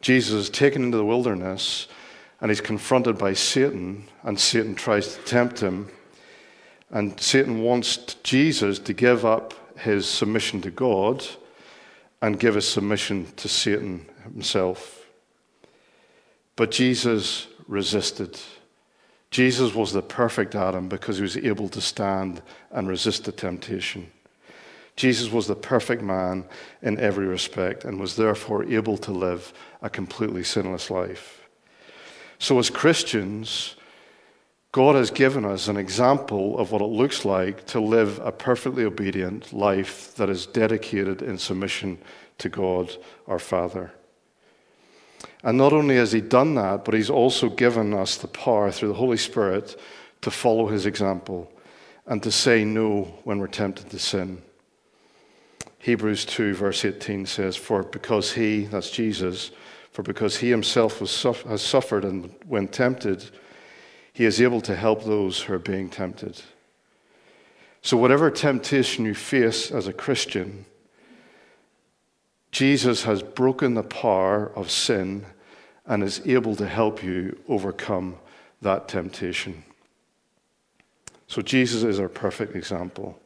Jesus 0.00 0.34
is 0.34 0.50
taken 0.50 0.82
into 0.82 0.96
the 0.96 1.04
wilderness 1.04 1.88
and 2.40 2.50
he's 2.50 2.62
confronted 2.62 3.18
by 3.18 3.34
Satan, 3.34 4.08
and 4.22 4.40
Satan 4.40 4.74
tries 4.74 5.14
to 5.14 5.22
tempt 5.24 5.60
him. 5.60 5.90
And 6.90 7.20
Satan 7.20 7.60
wants 7.60 7.98
Jesus 8.22 8.78
to 8.78 8.94
give 8.94 9.26
up 9.26 9.78
his 9.78 10.08
submission 10.08 10.60
to 10.62 10.70
God 10.70 11.26
and 12.22 12.40
give 12.40 12.54
his 12.54 12.68
submission 12.68 13.26
to 13.36 13.48
Satan 13.48 14.06
himself. 14.22 15.03
But 16.56 16.70
Jesus 16.70 17.46
resisted. 17.66 18.38
Jesus 19.30 19.74
was 19.74 19.92
the 19.92 20.02
perfect 20.02 20.54
Adam 20.54 20.88
because 20.88 21.16
he 21.16 21.22
was 21.22 21.36
able 21.36 21.68
to 21.70 21.80
stand 21.80 22.42
and 22.70 22.86
resist 22.86 23.24
the 23.24 23.32
temptation. 23.32 24.10
Jesus 24.96 25.32
was 25.32 25.48
the 25.48 25.56
perfect 25.56 26.02
man 26.02 26.44
in 26.80 27.00
every 27.00 27.26
respect 27.26 27.84
and 27.84 27.98
was 27.98 28.14
therefore 28.14 28.64
able 28.64 28.96
to 28.98 29.10
live 29.10 29.52
a 29.82 29.90
completely 29.90 30.44
sinless 30.44 30.88
life. 30.88 31.48
So, 32.38 32.58
as 32.60 32.70
Christians, 32.70 33.74
God 34.70 34.94
has 34.94 35.10
given 35.10 35.44
us 35.44 35.66
an 35.66 35.76
example 35.76 36.58
of 36.58 36.70
what 36.70 36.82
it 36.82 36.86
looks 36.86 37.24
like 37.24 37.66
to 37.66 37.80
live 37.80 38.20
a 38.22 38.30
perfectly 38.30 38.84
obedient 38.84 39.52
life 39.52 40.14
that 40.16 40.28
is 40.28 40.46
dedicated 40.46 41.22
in 41.22 41.38
submission 41.38 41.98
to 42.38 42.48
God 42.48 42.96
our 43.26 43.38
Father. 43.38 43.92
And 45.42 45.58
not 45.58 45.72
only 45.72 45.96
has 45.96 46.12
He 46.12 46.20
done 46.20 46.54
that, 46.54 46.84
but 46.84 46.94
He's 46.94 47.10
also 47.10 47.48
given 47.48 47.92
us 47.94 48.16
the 48.16 48.28
power 48.28 48.70
through 48.70 48.88
the 48.88 48.94
Holy 48.94 49.16
Spirit 49.16 49.78
to 50.22 50.30
follow 50.30 50.68
His 50.68 50.86
example 50.86 51.50
and 52.06 52.22
to 52.22 52.30
say 52.30 52.64
no 52.64 53.04
when 53.24 53.38
we're 53.38 53.46
tempted 53.46 53.90
to 53.90 53.98
sin. 53.98 54.42
Hebrews 55.78 56.24
2, 56.24 56.54
verse 56.54 56.84
18 56.84 57.26
says, 57.26 57.56
For 57.56 57.82
because 57.82 58.32
he, 58.32 58.64
that's 58.64 58.90
Jesus, 58.90 59.50
for 59.92 60.02
because 60.02 60.38
he 60.38 60.48
himself 60.48 61.00
was, 61.00 61.22
has 61.22 61.62
suffered 61.62 62.04
and 62.04 62.34
when 62.46 62.68
tempted, 62.68 63.30
he 64.12 64.24
is 64.24 64.40
able 64.40 64.60
to 64.62 64.74
help 64.74 65.04
those 65.04 65.42
who 65.42 65.52
are 65.52 65.58
being 65.58 65.90
tempted. 65.90 66.40
So, 67.82 67.98
whatever 67.98 68.30
temptation 68.30 69.04
you 69.04 69.14
face 69.14 69.70
as 69.70 69.86
a 69.86 69.92
Christian, 69.92 70.64
Jesus 72.54 73.02
has 73.02 73.20
broken 73.20 73.74
the 73.74 73.82
power 73.82 74.52
of 74.54 74.70
sin 74.70 75.26
and 75.86 76.04
is 76.04 76.24
able 76.24 76.54
to 76.54 76.68
help 76.68 77.02
you 77.02 77.36
overcome 77.48 78.16
that 78.62 78.86
temptation. 78.86 79.64
So, 81.26 81.42
Jesus 81.42 81.82
is 81.82 81.98
our 81.98 82.08
perfect 82.08 82.54
example. 82.54 83.20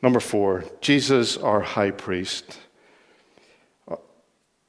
Number 0.00 0.18
four, 0.18 0.64
Jesus, 0.80 1.36
our 1.36 1.60
high 1.60 1.90
priest. 1.90 2.58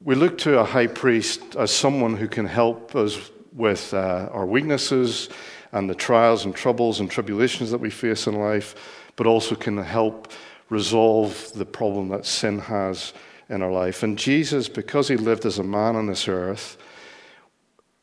We 0.02 0.14
look 0.14 0.36
to 0.38 0.58
a 0.58 0.64
high 0.64 0.88
priest 0.88 1.56
as 1.56 1.70
someone 1.70 2.18
who 2.18 2.28
can 2.28 2.44
help 2.44 2.94
us 2.94 3.30
with 3.54 3.94
uh, 3.94 4.28
our 4.30 4.44
weaknesses 4.44 5.30
and 5.72 5.88
the 5.88 5.94
trials 5.94 6.44
and 6.44 6.54
troubles 6.54 7.00
and 7.00 7.10
tribulations 7.10 7.70
that 7.70 7.78
we 7.78 7.88
face 7.88 8.26
in 8.26 8.34
life, 8.34 8.74
but 9.16 9.26
also 9.26 9.54
can 9.54 9.78
help 9.78 10.30
resolve 10.68 11.50
the 11.54 11.64
problem 11.64 12.08
that 12.10 12.26
sin 12.26 12.58
has 12.58 13.14
in 13.48 13.62
our 13.62 13.70
life. 13.70 14.02
And 14.02 14.18
Jesus, 14.18 14.68
because 14.68 15.08
he 15.08 15.16
lived 15.16 15.46
as 15.46 15.58
a 15.58 15.64
man 15.64 15.96
on 15.96 16.06
this 16.06 16.28
earth, 16.28 16.76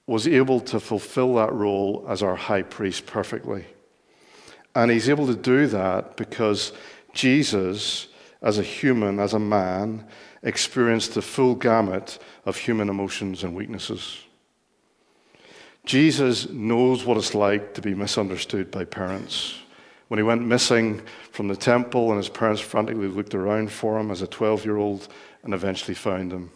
was 0.07 0.27
able 0.27 0.59
to 0.59 0.79
fulfill 0.79 1.35
that 1.35 1.53
role 1.53 2.05
as 2.09 2.21
our 2.21 2.35
high 2.35 2.63
priest 2.63 3.05
perfectly. 3.05 3.65
And 4.75 4.91
he's 4.91 5.09
able 5.09 5.27
to 5.27 5.35
do 5.35 5.67
that 5.67 6.17
because 6.17 6.73
Jesus, 7.13 8.07
as 8.41 8.57
a 8.57 8.63
human, 8.63 9.19
as 9.19 9.33
a 9.33 9.39
man, 9.39 10.05
experienced 10.43 11.13
the 11.13 11.21
full 11.21 11.55
gamut 11.55 12.17
of 12.45 12.57
human 12.57 12.89
emotions 12.89 13.43
and 13.43 13.55
weaknesses. 13.55 14.23
Jesus 15.85 16.49
knows 16.49 17.05
what 17.05 17.17
it's 17.17 17.35
like 17.35 17.73
to 17.73 17.81
be 17.81 17.93
misunderstood 17.93 18.71
by 18.71 18.85
parents. 18.85 19.55
When 20.07 20.17
he 20.17 20.23
went 20.23 20.45
missing 20.45 21.01
from 21.31 21.47
the 21.47 21.55
temple 21.55 22.09
and 22.09 22.17
his 22.17 22.29
parents 22.29 22.61
frantically 22.61 23.07
looked 23.07 23.33
around 23.33 23.71
for 23.71 23.99
him 23.99 24.11
as 24.11 24.21
a 24.21 24.27
12 24.27 24.65
year 24.65 24.77
old 24.77 25.07
and 25.43 25.53
eventually 25.53 25.95
found 25.95 26.31
him. 26.31 26.51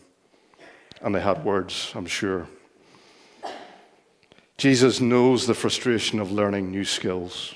And 1.01 1.13
they 1.13 1.21
had 1.21 1.43
words, 1.43 1.91
I'm 1.95 2.05
sure. 2.05 2.47
Jesus 4.57 5.01
knows 5.01 5.47
the 5.47 5.53
frustration 5.53 6.19
of 6.19 6.31
learning 6.31 6.71
new 6.71 6.85
skills. 6.85 7.55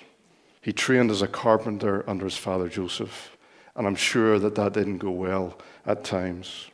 He 0.61 0.73
trained 0.73 1.11
as 1.11 1.21
a 1.21 1.27
carpenter 1.27 2.03
under 2.09 2.25
his 2.25 2.37
father 2.37 2.67
Joseph, 2.67 3.37
and 3.75 3.87
I'm 3.87 3.95
sure 3.95 4.37
that 4.39 4.55
that 4.55 4.73
didn't 4.73 4.97
go 4.97 5.11
well 5.11 5.57
at 5.85 6.03
times. 6.03 6.67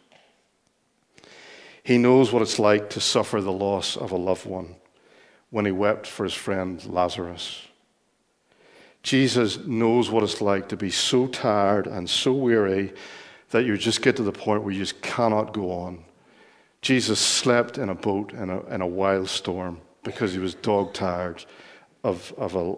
He 1.84 2.00
knows 2.00 2.32
what 2.34 2.42
it's 2.42 2.58
like 2.58 2.90
to 2.92 3.00
suffer 3.00 3.42
the 3.42 3.52
loss 3.52 3.96
of 3.96 4.12
a 4.12 4.18
loved 4.18 4.48
one 4.48 4.76
when 5.52 5.66
he 5.66 5.72
wept 5.72 6.08
for 6.08 6.24
his 6.24 6.34
friend 6.34 6.84
Lazarus. 6.86 7.68
Jesus 9.04 9.60
knows 9.68 10.10
what 10.10 10.24
it's 10.24 10.42
like 10.42 10.68
to 10.70 10.78
be 10.78 10.90
so 10.90 11.28
tired 11.28 11.86
and 11.86 12.10
so 12.10 12.34
weary 12.34 12.92
that 13.52 13.66
you 13.66 13.78
just 13.78 14.02
get 14.02 14.16
to 14.18 14.24
the 14.24 14.32
point 14.32 14.64
where 14.64 14.74
you 14.74 14.80
just 14.80 15.02
cannot 15.02 15.54
go 15.54 15.72
on. 15.72 16.04
Jesus 16.82 17.20
slept 17.20 17.78
in 17.78 17.90
a 17.90 17.96
boat 17.96 18.34
in 18.34 18.50
a, 18.50 18.64
in 18.68 18.82
a 18.82 18.88
wild 18.88 19.30
storm 19.30 19.82
because 20.04 20.34
he 20.34 20.40
was 20.40 20.54
dog 20.56 20.94
tired 20.94 21.44
of, 22.04 22.34
of, 22.38 22.56
a, 22.56 22.76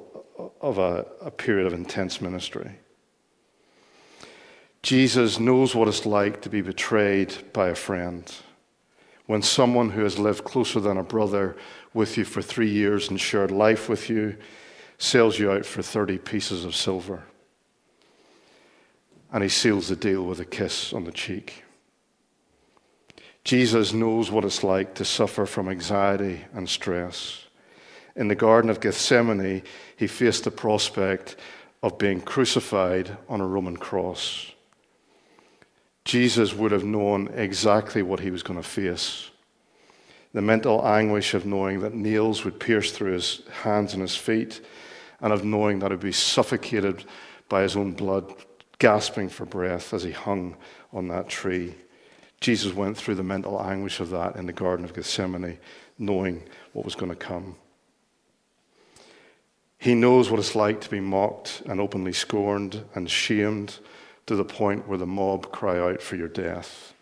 of 0.61 0.77
a, 0.77 1.05
a 1.21 1.31
period 1.31 1.67
of 1.67 1.73
intense 1.73 2.21
ministry. 2.21 2.79
Jesus 4.81 5.39
knows 5.39 5.75
what 5.75 5.89
it's 5.89 6.05
like 6.05 6.41
to 6.41 6.49
be 6.49 6.61
betrayed 6.61 7.33
by 7.51 7.67
a 7.69 7.75
friend. 7.75 8.33
When 9.25 9.41
someone 9.41 9.89
who 9.89 10.03
has 10.03 10.17
lived 10.17 10.45
closer 10.45 10.79
than 10.79 10.97
a 10.97 11.03
brother 11.03 11.57
with 11.93 12.17
you 12.17 12.23
for 12.23 12.41
three 12.41 12.69
years 12.69 13.09
and 13.09 13.19
shared 13.19 13.51
life 13.51 13.89
with 13.89 14.09
you 14.09 14.37
sells 14.97 15.37
you 15.37 15.51
out 15.51 15.65
for 15.65 15.81
30 15.81 16.17
pieces 16.19 16.63
of 16.63 16.75
silver. 16.75 17.23
And 19.31 19.43
he 19.43 19.49
seals 19.49 19.89
the 19.89 19.95
deal 19.95 20.23
with 20.23 20.39
a 20.39 20.45
kiss 20.45 20.93
on 20.93 21.03
the 21.03 21.11
cheek. 21.11 21.63
Jesus 23.43 23.93
knows 23.93 24.29
what 24.29 24.45
it's 24.45 24.63
like 24.63 24.95
to 24.95 25.05
suffer 25.05 25.45
from 25.45 25.69
anxiety 25.69 26.41
and 26.53 26.67
stress. 26.67 27.45
In 28.15 28.27
the 28.27 28.35
Garden 28.35 28.69
of 28.69 28.81
Gethsemane, 28.81 29.63
he 29.95 30.07
faced 30.07 30.43
the 30.43 30.51
prospect 30.51 31.35
of 31.83 31.97
being 31.97 32.19
crucified 32.19 33.15
on 33.29 33.39
a 33.39 33.47
Roman 33.47 33.77
cross. 33.77 34.51
Jesus 36.03 36.53
would 36.53 36.71
have 36.71 36.83
known 36.83 37.27
exactly 37.33 38.01
what 38.01 38.21
he 38.21 38.31
was 38.31 38.43
going 38.43 38.61
to 38.61 38.67
face. 38.67 39.29
The 40.33 40.41
mental 40.41 40.85
anguish 40.85 41.33
of 41.33 41.45
knowing 41.45 41.79
that 41.81 41.93
nails 41.93 42.43
would 42.43 42.59
pierce 42.59 42.91
through 42.91 43.13
his 43.13 43.41
hands 43.63 43.93
and 43.93 44.01
his 44.01 44.15
feet, 44.15 44.61
and 45.21 45.31
of 45.31 45.43
knowing 45.43 45.79
that 45.79 45.91
he 45.91 45.95
would 45.95 46.03
be 46.05 46.11
suffocated 46.11 47.05
by 47.49 47.61
his 47.61 47.75
own 47.75 47.93
blood, 47.93 48.33
gasping 48.79 49.29
for 49.29 49.45
breath 49.45 49.93
as 49.93 50.03
he 50.03 50.11
hung 50.11 50.55
on 50.93 51.07
that 51.07 51.29
tree. 51.29 51.75
Jesus 52.39 52.73
went 52.73 52.97
through 52.97 53.15
the 53.15 53.23
mental 53.23 53.61
anguish 53.61 53.99
of 53.99 54.11
that 54.11 54.35
in 54.35 54.45
the 54.45 54.53
Garden 54.53 54.85
of 54.85 54.93
Gethsemane, 54.93 55.57
knowing 55.97 56.43
what 56.73 56.85
was 56.85 56.95
going 56.95 57.11
to 57.11 57.15
come. 57.15 57.55
He 59.79 59.93
knows 59.93 60.29
what 60.29 60.39
it's 60.39 60.55
like 60.55 60.81
to 60.81 60.89
be 60.89 60.99
mocked 60.99 61.61
and 61.65 61.79
openly 61.79 62.13
scorned 62.13 62.83
and 62.95 63.09
shamed 63.09 63.79
to 64.25 64.35
the 64.35 64.45
point 64.45 64.87
where 64.87 64.97
the 64.97 65.05
mob 65.05 65.51
cry 65.51 65.79
out 65.79 66.01
for 66.01 66.15
your 66.15 66.27
death. 66.27 66.93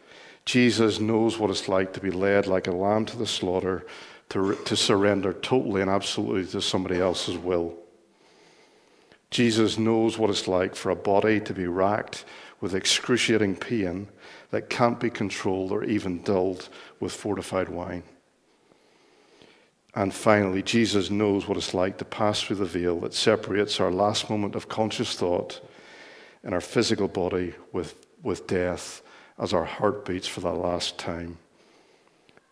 Jesus 0.46 1.00
knows 1.00 1.40
what 1.40 1.50
it's 1.50 1.68
like 1.68 1.94
to 1.94 2.00
be 2.00 2.12
led 2.12 2.48
like 2.48 2.68
a 2.68 2.72
lamb 2.72 3.06
to 3.08 3.18
the 3.18 3.26
slaughter, 3.26 3.86
to, 4.30 4.56
to 4.66 4.76
surrender 4.76 5.34
totally 5.34 5.82
and 5.82 5.90
absolutely 5.90 6.46
to 6.46 6.62
somebody 6.62 7.00
else's 7.00 7.38
will. 7.38 7.76
Jesus 9.32 9.78
knows 9.78 10.18
what 10.18 10.30
it's 10.30 10.48
like 10.48 10.76
for 10.76 10.90
a 10.90 10.96
body 10.96 11.40
to 11.42 11.54
be 11.54 11.68
racked 11.68 12.26
with 12.62 12.76
excruciating 12.76 13.56
pain 13.56 14.08
that 14.52 14.70
can't 14.70 15.00
be 15.00 15.10
controlled 15.10 15.72
or 15.72 15.84
even 15.84 16.22
dulled 16.24 16.70
with 17.00 17.12
fortified 17.12 17.70
wine. 17.70 18.04
And 19.94 20.14
finally, 20.14 20.62
Jesus 20.62 21.10
knows 21.10 21.48
what 21.48 21.58
it's 21.58 21.74
like 21.74 21.98
to 21.98 22.06
pass 22.06 22.42
through 22.42 22.58
the 22.58 22.66
veil 22.66 23.00
that 23.00 23.14
separates 23.14 23.80
our 23.80 23.92
last 23.92 24.30
moment 24.30 24.56
of 24.56 24.68
conscious 24.68 25.16
thought 25.16 25.62
in 26.44 26.54
our 26.54 26.62
physical 26.62 27.08
body 27.08 27.54
with, 27.72 28.06
with 28.22 28.46
death 28.46 29.02
as 29.40 29.54
our 29.54 29.66
heart 29.66 30.06
beats 30.06 30.28
for 30.28 30.42
the 30.42 30.52
last 30.52 30.98
time. 30.98 31.38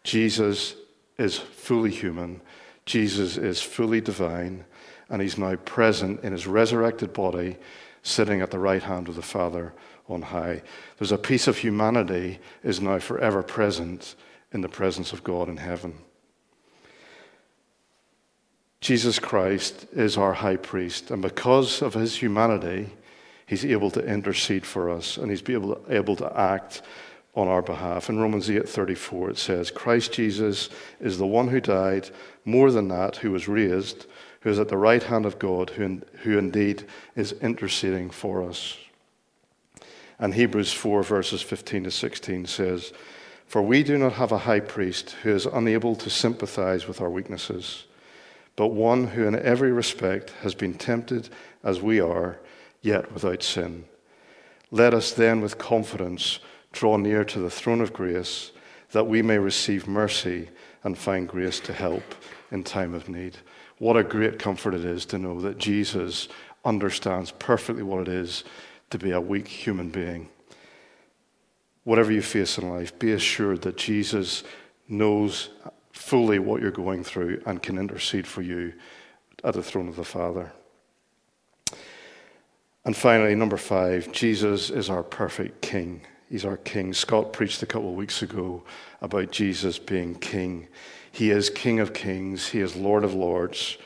Jesus 0.03 0.75
is 1.17 1.37
fully 1.37 1.91
human, 1.91 2.41
Jesus 2.85 3.37
is 3.37 3.61
fully 3.61 4.01
divine, 4.01 4.65
and 5.13 5.21
he's 5.21 5.37
now 5.37 5.55
present 5.55 6.23
in 6.23 6.31
his 6.31 6.47
resurrected 6.47 7.13
body, 7.13 7.55
sitting 8.01 8.41
at 8.41 8.51
the 8.51 8.59
right 8.59 8.83
hand 8.83 9.07
of 9.07 9.15
the 9.15 9.21
Father 9.21 9.71
on 10.09 10.23
high. 10.23 10.63
There's 10.97 11.11
a 11.11 11.17
piece 11.17 11.47
of 11.47 11.59
humanity 11.59 12.39
is 12.63 12.81
now 12.81 12.97
forever 12.99 13.43
present 13.43 14.15
in 14.51 14.61
the 14.61 14.67
presence 14.67 15.13
of 15.13 15.23
God 15.23 15.47
in 15.47 15.57
heaven. 15.57 15.93
Jesus 18.81 19.19
Christ 19.19 19.85
is 19.93 20.17
our 20.17 20.33
high 20.33 20.57
priest, 20.57 21.11
and 21.11 21.21
because 21.21 21.81
of 21.81 21.93
his 21.93 22.17
humanity, 22.17 22.89
He's 23.45 23.65
able 23.65 23.91
to 23.91 24.03
intercede 24.03 24.65
for 24.65 24.89
us 24.89 25.17
and 25.17 25.29
he's 25.29 25.47
able 25.47 25.75
to, 25.75 25.95
able 25.95 26.15
to 26.15 26.39
act 26.39 26.81
on 27.35 27.47
our 27.47 27.61
behalf. 27.61 28.09
In 28.09 28.19
Romans 28.19 28.49
8:34 28.49 29.31
it 29.31 29.37
says, 29.37 29.69
"Christ 29.71 30.11
Jesus 30.11 30.69
is 30.99 31.17
the 31.17 31.27
one 31.27 31.49
who 31.49 31.59
died, 31.59 32.09
more 32.45 32.71
than 32.71 32.87
that, 32.89 33.17
who 33.17 33.31
was 33.31 33.47
raised, 33.47 34.05
who 34.43 34.49
is 34.49 34.59
at 34.59 34.69
the 34.69 34.77
right 34.77 35.03
hand 35.03 35.25
of 35.25 35.39
God, 35.39 35.71
who, 35.71 36.01
who 36.21 36.37
indeed 36.37 36.85
is 37.15 37.33
interceding 37.33 38.09
for 38.09 38.43
us." 38.43 38.77
And 40.19 40.33
Hebrews 40.33 40.71
4 40.71 41.03
verses 41.03 41.41
15 41.41 41.85
to 41.85 41.91
16 41.91 42.45
says, 42.45 42.93
"For 43.45 43.61
we 43.61 43.83
do 43.83 43.97
not 43.97 44.13
have 44.13 44.31
a 44.31 44.39
high 44.39 44.59
priest 44.61 45.15
who 45.23 45.31
is 45.31 45.45
unable 45.45 45.95
to 45.95 46.09
sympathize 46.09 46.87
with 46.87 47.01
our 47.01 47.09
weaknesses, 47.09 47.85
but 48.55 48.67
one 48.67 49.07
who 49.07 49.25
in 49.25 49.35
every 49.35 49.71
respect 49.71 50.31
has 50.41 50.53
been 50.53 50.75
tempted 50.75 51.29
as 51.63 51.81
we 51.81 51.99
are." 51.99 52.37
yet 52.83 53.11
without 53.11 53.41
sin. 53.41 53.85
Let 54.69 54.93
us 54.93 55.11
then 55.11 55.41
with 55.41 55.57
confidence 55.57 56.39
draw 56.71 56.97
near 56.97 57.23
to 57.23 57.39
the 57.39 57.49
throne 57.49 57.81
of 57.81 57.93
grace 57.93 58.51
that 58.91 59.07
we 59.07 59.23
may 59.23 59.39
receive 59.39 59.87
mercy 59.87 60.49
and 60.83 60.95
find 60.97 61.27
grace 61.27 61.59
to 61.61 61.73
help 61.73 62.03
in 62.51 62.63
time 62.63 62.93
of 62.93 63.09
need. 63.09 63.37
What 63.79 63.97
a 63.97 64.03
great 64.03 64.39
comfort 64.39 64.73
it 64.73 64.85
is 64.85 65.05
to 65.07 65.17
know 65.17 65.41
that 65.41 65.57
Jesus 65.57 66.27
understands 66.65 67.31
perfectly 67.31 67.83
what 67.83 68.07
it 68.07 68.07
is 68.07 68.43
to 68.89 68.97
be 68.97 69.11
a 69.11 69.21
weak 69.21 69.47
human 69.47 69.89
being. 69.89 70.29
Whatever 71.83 72.11
you 72.11 72.21
face 72.21 72.57
in 72.57 72.69
life, 72.69 72.97
be 72.97 73.11
assured 73.11 73.63
that 73.63 73.77
Jesus 73.77 74.43
knows 74.87 75.49
fully 75.91 76.39
what 76.39 76.61
you're 76.61 76.71
going 76.71 77.03
through 77.03 77.41
and 77.45 77.61
can 77.61 77.77
intercede 77.77 78.27
for 78.27 78.41
you 78.41 78.73
at 79.43 79.53
the 79.53 79.63
throne 79.63 79.87
of 79.87 79.95
the 79.95 80.03
Father. 80.03 80.51
And 82.85 82.95
finally, 82.95 83.35
number 83.35 83.57
five, 83.57 84.11
Jesus 84.11 84.69
is 84.69 84.89
our 84.89 85.03
perfect 85.03 85.61
king. 85.61 86.01
He's 86.29 86.45
our 86.45 86.57
king. 86.57 86.93
Scott 86.93 87.31
preached 87.31 87.61
a 87.63 87.65
couple 87.65 87.89
of 87.89 87.95
weeks 87.95 88.21
ago 88.21 88.63
about 89.01 89.31
Jesus 89.31 89.79
being 89.79 90.15
king. 90.15 90.67
He 91.13 91.29
is 91.29 91.51
King 91.51 91.79
of 91.79 91.93
kings, 91.93 92.49
He 92.49 92.59
is 92.59 92.75
Lord 92.75 93.03
of 93.03 93.13
lords. 93.13 93.77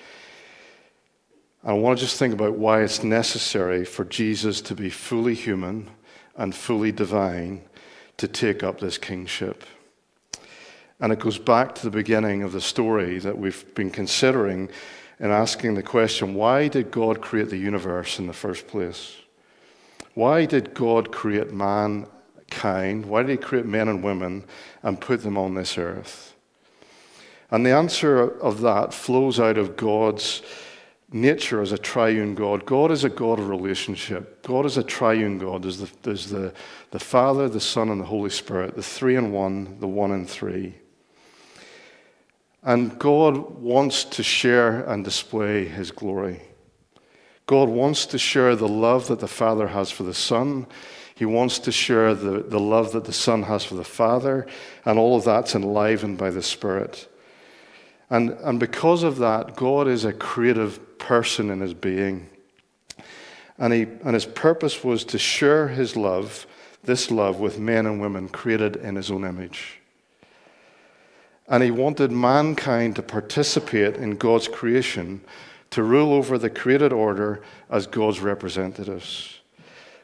I 1.61 1.73
want 1.73 1.99
to 1.99 2.05
just 2.05 2.17
think 2.17 2.33
about 2.33 2.53
why 2.53 2.83
it's 2.83 3.03
necessary 3.03 3.83
for 3.83 4.05
Jesus 4.05 4.61
to 4.61 4.73
be 4.73 4.89
fully 4.89 5.33
human 5.33 5.89
and 6.37 6.55
fully 6.55 6.93
divine 6.93 7.63
to 8.15 8.29
take 8.29 8.63
up 8.63 8.79
this 8.79 8.97
kingship. 8.97 9.65
And 11.01 11.11
it 11.11 11.19
goes 11.19 11.37
back 11.37 11.75
to 11.75 11.83
the 11.83 11.91
beginning 11.91 12.43
of 12.43 12.53
the 12.53 12.61
story 12.61 13.19
that 13.19 13.37
we've 13.37 13.75
been 13.75 13.91
considering 13.91 14.69
in 15.19 15.29
asking 15.29 15.73
the 15.73 15.83
question 15.83 16.33
why 16.33 16.69
did 16.69 16.91
God 16.91 17.21
create 17.21 17.49
the 17.49 17.57
universe 17.57 18.19
in 18.19 18.27
the 18.27 18.33
first 18.33 18.67
place? 18.67 19.17
Why 20.13 20.45
did 20.45 20.73
God 20.73 21.11
create 21.11 21.51
mankind? 21.51 23.05
Why 23.05 23.23
did 23.23 23.31
He 23.31 23.37
create 23.37 23.65
men 23.65 23.89
and 23.89 24.01
women 24.01 24.45
and 24.81 25.01
put 25.01 25.23
them 25.23 25.37
on 25.37 25.55
this 25.55 25.77
earth? 25.77 26.35
And 27.49 27.65
the 27.65 27.75
answer 27.75 28.19
of 28.19 28.61
that 28.61 28.93
flows 28.93 29.39
out 29.39 29.57
of 29.57 29.77
God's 29.77 30.41
nature 31.11 31.61
as 31.61 31.71
a 31.71 31.77
triune 31.77 32.35
God. 32.35 32.65
God 32.65 32.91
is 32.91 33.03
a 33.03 33.09
God 33.09 33.39
of 33.39 33.47
relationship. 33.47 34.45
God 34.45 34.65
is 34.65 34.77
a 34.77 34.83
triune 34.83 35.37
God. 35.37 35.63
There's 35.63 35.79
the, 35.79 35.89
there's 36.03 36.29
the, 36.29 36.53
the 36.91 36.99
Father, 36.99 37.47
the 37.47 37.61
Son, 37.61 37.89
and 37.89 38.01
the 38.01 38.05
Holy 38.05 38.29
Spirit, 38.29 38.75
the 38.75 38.83
three 38.83 39.15
in 39.15 39.31
one, 39.31 39.79
the 39.79 39.87
one 39.87 40.11
in 40.11 40.25
three. 40.25 40.75
And 42.63 42.99
God 42.99 43.37
wants 43.37 44.03
to 44.03 44.23
share 44.23 44.81
and 44.81 45.05
display 45.05 45.65
his 45.65 45.91
glory. 45.91 46.41
God 47.45 47.69
wants 47.69 48.05
to 48.07 48.17
share 48.17 48.57
the 48.57 48.67
love 48.67 49.07
that 49.07 49.21
the 49.21 49.27
Father 49.27 49.67
has 49.67 49.89
for 49.89 50.03
the 50.03 50.13
Son. 50.13 50.67
He 51.15 51.23
wants 51.23 51.59
to 51.59 51.71
share 51.71 52.13
the, 52.13 52.43
the 52.43 52.59
love 52.59 52.91
that 52.91 53.05
the 53.05 53.13
Son 53.13 53.43
has 53.43 53.63
for 53.63 53.75
the 53.75 53.85
Father. 53.85 54.45
And 54.83 54.99
all 54.99 55.15
of 55.15 55.23
that's 55.23 55.55
enlivened 55.55 56.17
by 56.17 56.29
the 56.29 56.43
Spirit. 56.43 57.07
And, 58.09 58.31
and 58.31 58.59
because 58.59 59.03
of 59.03 59.17
that, 59.17 59.55
God 59.55 59.87
is 59.87 60.05
a 60.05 60.13
creative 60.13 60.97
person 60.99 61.49
in 61.49 61.59
his 61.59 61.73
being. 61.73 62.29
And, 63.57 63.73
he, 63.73 63.81
and 64.03 64.13
his 64.13 64.25
purpose 64.25 64.83
was 64.83 65.03
to 65.05 65.17
share 65.17 65.67
his 65.67 65.95
love, 65.95 66.45
this 66.83 67.11
love, 67.11 67.39
with 67.39 67.59
men 67.59 67.85
and 67.85 67.99
women 67.99 68.29
created 68.29 68.75
in 68.77 68.95
his 68.95 69.11
own 69.11 69.25
image. 69.25 69.79
And 71.47 71.63
he 71.63 71.71
wanted 71.71 72.11
mankind 72.11 72.95
to 72.97 73.01
participate 73.01 73.95
in 73.95 74.17
God's 74.17 74.47
creation, 74.47 75.21
to 75.71 75.83
rule 75.83 76.13
over 76.13 76.37
the 76.37 76.49
created 76.49 76.93
order 76.93 77.41
as 77.69 77.87
God's 77.87 78.19
representatives. 78.19 79.39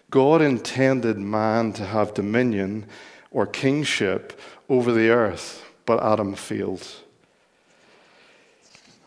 God 0.10 0.42
intended 0.42 1.18
man 1.18 1.74
to 1.74 1.86
have 1.86 2.14
dominion 2.14 2.86
or 3.32 3.46
kingship 3.46 4.40
over 4.70 4.92
the 4.92 5.10
earth, 5.10 5.66
but 5.86 6.02
Adam 6.02 6.36
failed. 6.36 6.88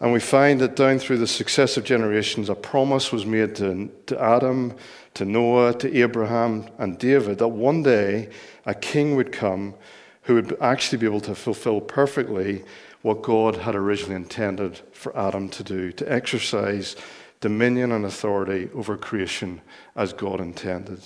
And 0.01 0.13
we 0.13 0.21
find 0.21 0.61
that 0.61 0.77
down 0.77 0.99
through 0.99 1.19
the 1.19 1.27
successive 1.27 1.85
generations, 1.85 2.51
a 2.51 2.55
promise 2.55 3.13
was 3.13 3.25
made 3.25 3.57
to, 3.57 3.91
to 4.07 4.23
Adam, 4.23 4.75
to 5.15 5.25
Noah, 5.25 5.73
to 5.79 5.97
Abraham, 5.97 6.69
and 6.79 6.99
David 6.99 7.39
that 7.39 7.49
one 7.49 7.83
day 7.83 8.29
a 8.67 8.75
king 8.75 9.17
would 9.17 9.33
come 9.33 9.75
who 10.23 10.35
would 10.35 10.57
actually 10.61 10.99
be 10.99 11.07
able 11.07 11.21
to 11.21 11.35
fulfill 11.35 11.81
perfectly 11.81 12.65
what 13.03 13.23
God 13.23 13.57
had 13.57 13.75
originally 13.75 14.17
intended 14.17 14.81
for 14.93 15.17
Adam 15.17 15.49
to 15.51 15.63
do, 15.63 15.93
to 15.93 16.13
exercise 16.13 16.97
dominion 17.41 17.93
and 17.93 18.05
authority 18.05 18.69
over 18.75 18.97
creation 18.97 19.61
as 19.95 20.13
God 20.13 20.41
intended. 20.41 21.01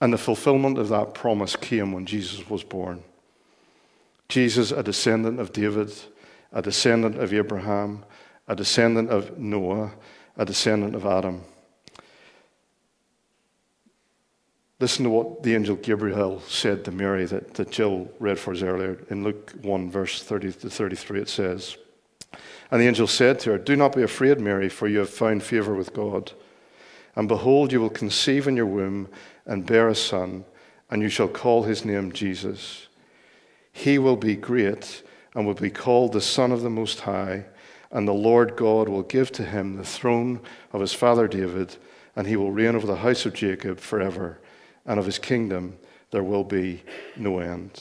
And 0.00 0.12
the 0.12 0.18
fulfillment 0.18 0.78
of 0.78 0.88
that 0.88 1.14
promise 1.14 1.56
came 1.56 1.92
when 1.92 2.06
Jesus 2.06 2.50
was 2.50 2.64
born. 2.64 3.04
Jesus, 4.28 4.72
a 4.72 4.82
descendant 4.82 5.38
of 5.38 5.52
David, 5.52 5.92
a 6.52 6.62
descendant 6.62 7.18
of 7.18 7.32
Abraham, 7.32 8.04
a 8.48 8.56
descendant 8.56 9.10
of 9.10 9.38
Noah, 9.38 9.92
a 10.36 10.44
descendant 10.44 10.94
of 10.94 11.06
Adam. 11.06 11.42
Listen 14.80 15.04
to 15.04 15.10
what 15.10 15.42
the 15.42 15.54
angel 15.54 15.76
Gabriel 15.76 16.40
said 16.40 16.84
to 16.86 16.90
Mary 16.90 17.26
that, 17.26 17.52
that 17.54 17.70
Jill 17.70 18.08
read 18.18 18.38
for 18.38 18.54
us 18.54 18.62
earlier. 18.62 18.98
In 19.10 19.22
Luke 19.22 19.52
1, 19.60 19.90
verse 19.90 20.22
30 20.22 20.52
to 20.52 20.70
33, 20.70 21.20
it 21.20 21.28
says, 21.28 21.76
And 22.70 22.80
the 22.80 22.86
angel 22.86 23.06
said 23.06 23.38
to 23.40 23.50
her, 23.50 23.58
Do 23.58 23.76
not 23.76 23.94
be 23.94 24.02
afraid, 24.02 24.40
Mary, 24.40 24.70
for 24.70 24.88
you 24.88 25.00
have 25.00 25.10
found 25.10 25.42
favor 25.42 25.74
with 25.74 25.92
God. 25.92 26.32
And 27.14 27.28
behold, 27.28 27.72
you 27.72 27.80
will 27.80 27.90
conceive 27.90 28.48
in 28.48 28.56
your 28.56 28.66
womb 28.66 29.08
and 29.44 29.66
bear 29.66 29.88
a 29.88 29.94
son, 29.94 30.46
and 30.90 31.02
you 31.02 31.10
shall 31.10 31.28
call 31.28 31.64
his 31.64 31.84
name 31.84 32.10
Jesus. 32.10 32.88
He 33.72 33.98
will 33.98 34.16
be 34.16 34.34
great 34.34 35.02
and 35.34 35.46
will 35.46 35.54
be 35.54 35.70
called 35.70 36.12
the 36.12 36.20
Son 36.20 36.52
of 36.52 36.62
the 36.62 36.70
Most 36.70 37.00
High, 37.00 37.44
and 37.90 38.06
the 38.06 38.12
Lord 38.12 38.56
God 38.56 38.88
will 38.88 39.02
give 39.02 39.32
to 39.32 39.44
him 39.44 39.76
the 39.76 39.84
throne 39.84 40.40
of 40.72 40.80
his 40.80 40.92
father 40.92 41.28
David, 41.28 41.76
and 42.16 42.26
he 42.26 42.36
will 42.36 42.52
reign 42.52 42.74
over 42.74 42.86
the 42.86 42.96
house 42.96 43.26
of 43.26 43.34
Jacob 43.34 43.78
forever 43.78 44.40
and 44.86 44.98
of 44.98 45.06
his 45.06 45.18
kingdom 45.18 45.78
there 46.10 46.24
will 46.24 46.44
be 46.44 46.82
no 47.16 47.38
end. 47.38 47.80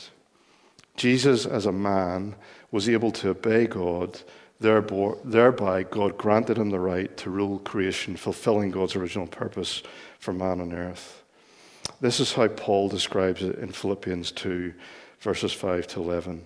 Jesus, 0.95 1.45
as 1.45 1.65
a 1.65 1.71
man, 1.71 2.35
was 2.71 2.87
able 2.89 3.11
to 3.13 3.29
obey 3.29 3.65
God, 3.65 4.19
thereby, 4.59 5.83
God 5.83 6.17
granted 6.17 6.57
him 6.57 6.69
the 6.69 6.79
right 6.79 7.15
to 7.17 7.29
rule 7.29 7.59
creation, 7.59 8.15
fulfilling 8.15 8.69
God's 8.69 8.95
original 8.95 9.25
purpose 9.25 9.81
for 10.19 10.33
man 10.33 10.61
on 10.61 10.73
earth. 10.73 11.23
This 12.01 12.19
is 12.19 12.33
how 12.33 12.47
Paul 12.47 12.89
describes 12.89 13.41
it 13.41 13.57
in 13.57 13.71
Philippians 13.71 14.31
2, 14.33 14.73
verses 15.21 15.53
5 15.53 15.87
to 15.87 16.01
11. 16.01 16.45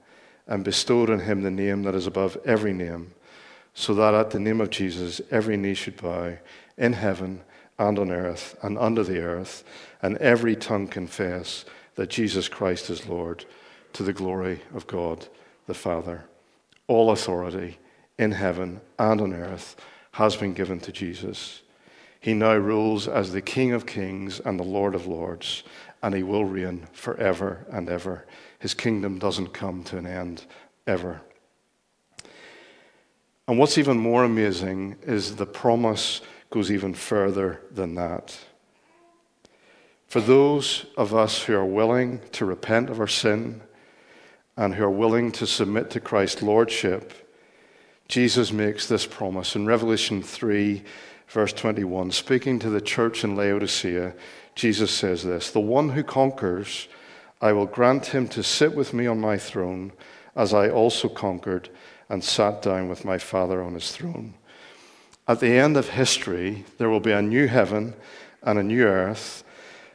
and 0.51 0.65
bestowed 0.65 1.09
on 1.09 1.21
him 1.21 1.43
the 1.43 1.49
name 1.49 1.83
that 1.83 1.95
is 1.95 2.05
above 2.05 2.37
every 2.43 2.73
name, 2.73 3.13
so 3.73 3.93
that 3.93 4.13
at 4.13 4.31
the 4.31 4.39
name 4.39 4.59
of 4.59 4.69
Jesus 4.69 5.21
every 5.31 5.55
knee 5.55 5.73
should 5.73 5.95
bow 5.95 6.37
in 6.77 6.91
heaven 6.91 7.39
and 7.79 7.97
on 7.97 8.11
earth 8.11 8.57
and 8.61 8.77
under 8.77 9.01
the 9.01 9.21
earth, 9.21 9.63
and 10.01 10.17
every 10.17 10.57
tongue 10.57 10.89
confess 10.89 11.63
that 11.95 12.09
Jesus 12.09 12.49
Christ 12.49 12.89
is 12.89 13.07
Lord 13.07 13.45
to 13.93 14.03
the 14.03 14.11
glory 14.11 14.59
of 14.75 14.87
God 14.87 15.25
the 15.67 15.73
Father. 15.73 16.25
All 16.85 17.11
authority 17.11 17.79
in 18.17 18.33
heaven 18.33 18.81
and 18.99 19.21
on 19.21 19.33
earth 19.33 19.77
has 20.11 20.35
been 20.35 20.53
given 20.53 20.81
to 20.81 20.91
Jesus. 20.91 21.61
He 22.21 22.35
now 22.35 22.53
rules 22.53 23.07
as 23.07 23.31
the 23.31 23.41
King 23.41 23.73
of 23.73 23.87
kings 23.87 24.39
and 24.39 24.59
the 24.59 24.63
Lord 24.63 24.93
of 24.93 25.07
lords, 25.07 25.63
and 26.03 26.13
he 26.13 26.21
will 26.21 26.45
reign 26.45 26.87
forever 26.93 27.65
and 27.71 27.89
ever. 27.89 28.25
His 28.59 28.75
kingdom 28.75 29.17
doesn't 29.17 29.53
come 29.53 29.83
to 29.85 29.97
an 29.97 30.05
end 30.05 30.45
ever. 30.85 31.21
And 33.47 33.57
what's 33.57 33.79
even 33.79 33.97
more 33.97 34.23
amazing 34.23 34.97
is 35.01 35.35
the 35.35 35.47
promise 35.47 36.21
goes 36.51 36.71
even 36.71 36.93
further 36.93 37.61
than 37.71 37.95
that. 37.95 38.37
For 40.07 40.21
those 40.21 40.85
of 40.97 41.15
us 41.15 41.41
who 41.43 41.55
are 41.55 41.65
willing 41.65 42.21
to 42.33 42.45
repent 42.45 42.91
of 42.91 42.99
our 42.99 43.07
sin 43.07 43.61
and 44.55 44.75
who 44.75 44.83
are 44.83 44.91
willing 44.91 45.31
to 45.31 45.47
submit 45.47 45.89
to 45.91 45.99
Christ's 45.99 46.43
Lordship, 46.43 47.13
Jesus 48.07 48.51
makes 48.51 48.87
this 48.87 49.07
promise 49.07 49.55
in 49.55 49.65
Revelation 49.65 50.21
3, 50.21 50.83
verse 51.31 51.53
21. 51.53 52.11
Speaking 52.11 52.59
to 52.59 52.69
the 52.69 52.81
church 52.81 53.23
in 53.23 53.37
Laodicea, 53.37 54.13
Jesus 54.53 54.91
says 54.91 55.23
this 55.23 55.49
The 55.49 55.59
one 55.59 55.89
who 55.89 56.03
conquers, 56.03 56.87
I 57.41 57.53
will 57.53 57.65
grant 57.65 58.07
him 58.07 58.27
to 58.29 58.43
sit 58.43 58.75
with 58.75 58.93
me 58.93 59.07
on 59.07 59.19
my 59.19 59.37
throne, 59.37 59.93
as 60.35 60.53
I 60.53 60.69
also 60.69 61.07
conquered 61.07 61.69
and 62.09 62.23
sat 62.23 62.61
down 62.61 62.89
with 62.89 63.05
my 63.05 63.17
Father 63.17 63.63
on 63.63 63.73
his 63.73 63.91
throne. 63.91 64.33
At 65.27 65.39
the 65.39 65.57
end 65.57 65.77
of 65.77 65.89
history, 65.89 66.65
there 66.77 66.89
will 66.89 66.99
be 66.99 67.13
a 67.13 67.21
new 67.21 67.47
heaven 67.47 67.93
and 68.43 68.59
a 68.59 68.63
new 68.63 68.83
earth, 68.83 69.45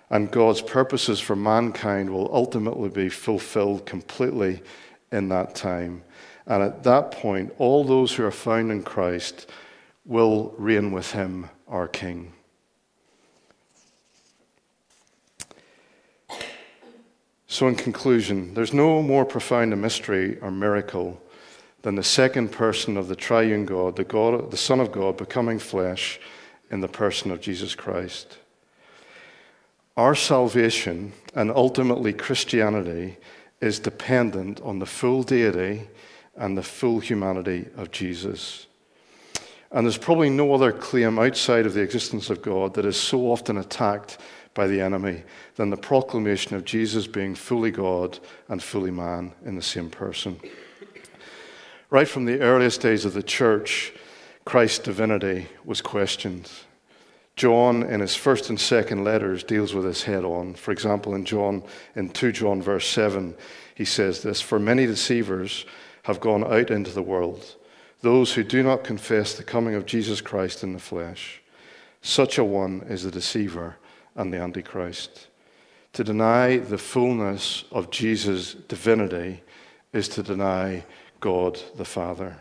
and 0.08 0.30
God's 0.30 0.62
purposes 0.62 1.20
for 1.20 1.36
mankind 1.36 2.08
will 2.08 2.34
ultimately 2.34 2.88
be 2.88 3.10
fulfilled 3.10 3.84
completely 3.84 4.62
in 5.12 5.28
that 5.28 5.54
time. 5.54 6.02
And 6.46 6.62
at 6.62 6.84
that 6.84 7.10
point, 7.10 7.52
all 7.58 7.84
those 7.84 8.14
who 8.14 8.24
are 8.24 8.30
found 8.30 8.70
in 8.70 8.82
Christ 8.82 9.50
will 10.06 10.54
reign 10.56 10.92
with 10.92 11.12
him, 11.12 11.50
our 11.68 11.88
King. 11.88 12.32
So, 17.48 17.68
in 17.68 17.74
conclusion, 17.74 18.54
there's 18.54 18.72
no 18.72 19.02
more 19.02 19.24
profound 19.24 19.72
a 19.72 19.76
mystery 19.76 20.38
or 20.40 20.50
miracle 20.50 21.20
than 21.82 21.94
the 21.94 22.02
second 22.02 22.50
person 22.50 22.96
of 22.96 23.08
the 23.08 23.16
triune 23.16 23.64
God, 23.64 23.96
the, 23.96 24.04
God, 24.04 24.50
the 24.50 24.56
Son 24.56 24.80
of 24.80 24.92
God, 24.92 25.16
becoming 25.16 25.58
flesh 25.58 26.20
in 26.70 26.80
the 26.80 26.88
person 26.88 27.30
of 27.30 27.40
Jesus 27.40 27.74
Christ. 27.74 28.38
Our 29.96 30.14
salvation 30.14 31.12
and 31.34 31.50
ultimately 31.50 32.12
Christianity 32.12 33.16
is 33.60 33.78
dependent 33.78 34.60
on 34.60 34.78
the 34.78 34.86
full 34.86 35.22
deity 35.22 35.88
and 36.36 36.58
the 36.58 36.62
full 36.62 37.00
humanity 37.00 37.68
of 37.76 37.90
Jesus. 37.90 38.65
And 39.72 39.86
there's 39.86 39.98
probably 39.98 40.30
no 40.30 40.54
other 40.54 40.72
claim 40.72 41.18
outside 41.18 41.66
of 41.66 41.74
the 41.74 41.82
existence 41.82 42.30
of 42.30 42.42
God 42.42 42.74
that 42.74 42.84
is 42.84 42.96
so 42.96 43.30
often 43.32 43.58
attacked 43.58 44.18
by 44.54 44.66
the 44.66 44.80
enemy 44.80 45.22
than 45.56 45.70
the 45.70 45.76
proclamation 45.76 46.56
of 46.56 46.64
Jesus 46.64 47.06
being 47.06 47.34
fully 47.34 47.70
God 47.70 48.18
and 48.48 48.62
fully 48.62 48.90
man 48.90 49.32
in 49.44 49.54
the 49.54 49.62
same 49.62 49.90
person. 49.90 50.40
Right 51.90 52.08
from 52.08 52.24
the 52.24 52.40
earliest 52.40 52.80
days 52.80 53.04
of 53.04 53.12
the 53.12 53.22
church, 53.22 53.92
Christ's 54.44 54.80
divinity 54.80 55.46
was 55.64 55.80
questioned. 55.80 56.50
John, 57.36 57.82
in 57.82 58.00
his 58.00 58.14
first 58.14 58.48
and 58.48 58.58
second 58.58 59.04
letters, 59.04 59.44
deals 59.44 59.74
with 59.74 59.84
this 59.84 60.04
head 60.04 60.24
on. 60.24 60.54
For 60.54 60.72
example, 60.72 61.14
in 61.14 61.26
John, 61.26 61.62
in 61.94 62.08
2 62.08 62.32
John 62.32 62.62
verse 62.62 62.88
7, 62.88 63.36
he 63.74 63.84
says 63.84 64.22
this 64.22 64.40
For 64.40 64.58
many 64.58 64.86
deceivers 64.86 65.66
have 66.04 66.18
gone 66.18 66.44
out 66.44 66.70
into 66.70 66.90
the 66.90 67.02
world, 67.02 67.56
those 68.06 68.34
who 68.34 68.44
do 68.44 68.62
not 68.62 68.84
confess 68.84 69.34
the 69.34 69.42
coming 69.42 69.74
of 69.74 69.84
Jesus 69.84 70.20
Christ 70.20 70.62
in 70.62 70.72
the 70.72 70.78
flesh. 70.78 71.42
Such 72.02 72.38
a 72.38 72.44
one 72.44 72.82
is 72.88 73.02
the 73.02 73.10
deceiver 73.10 73.78
and 74.14 74.32
the 74.32 74.38
Antichrist. 74.38 75.26
To 75.94 76.04
deny 76.04 76.58
the 76.58 76.78
fullness 76.78 77.64
of 77.72 77.90
Jesus' 77.90 78.54
divinity 78.54 79.42
is 79.92 80.08
to 80.10 80.22
deny 80.22 80.84
God 81.18 81.58
the 81.76 81.84
Father. 81.84 82.36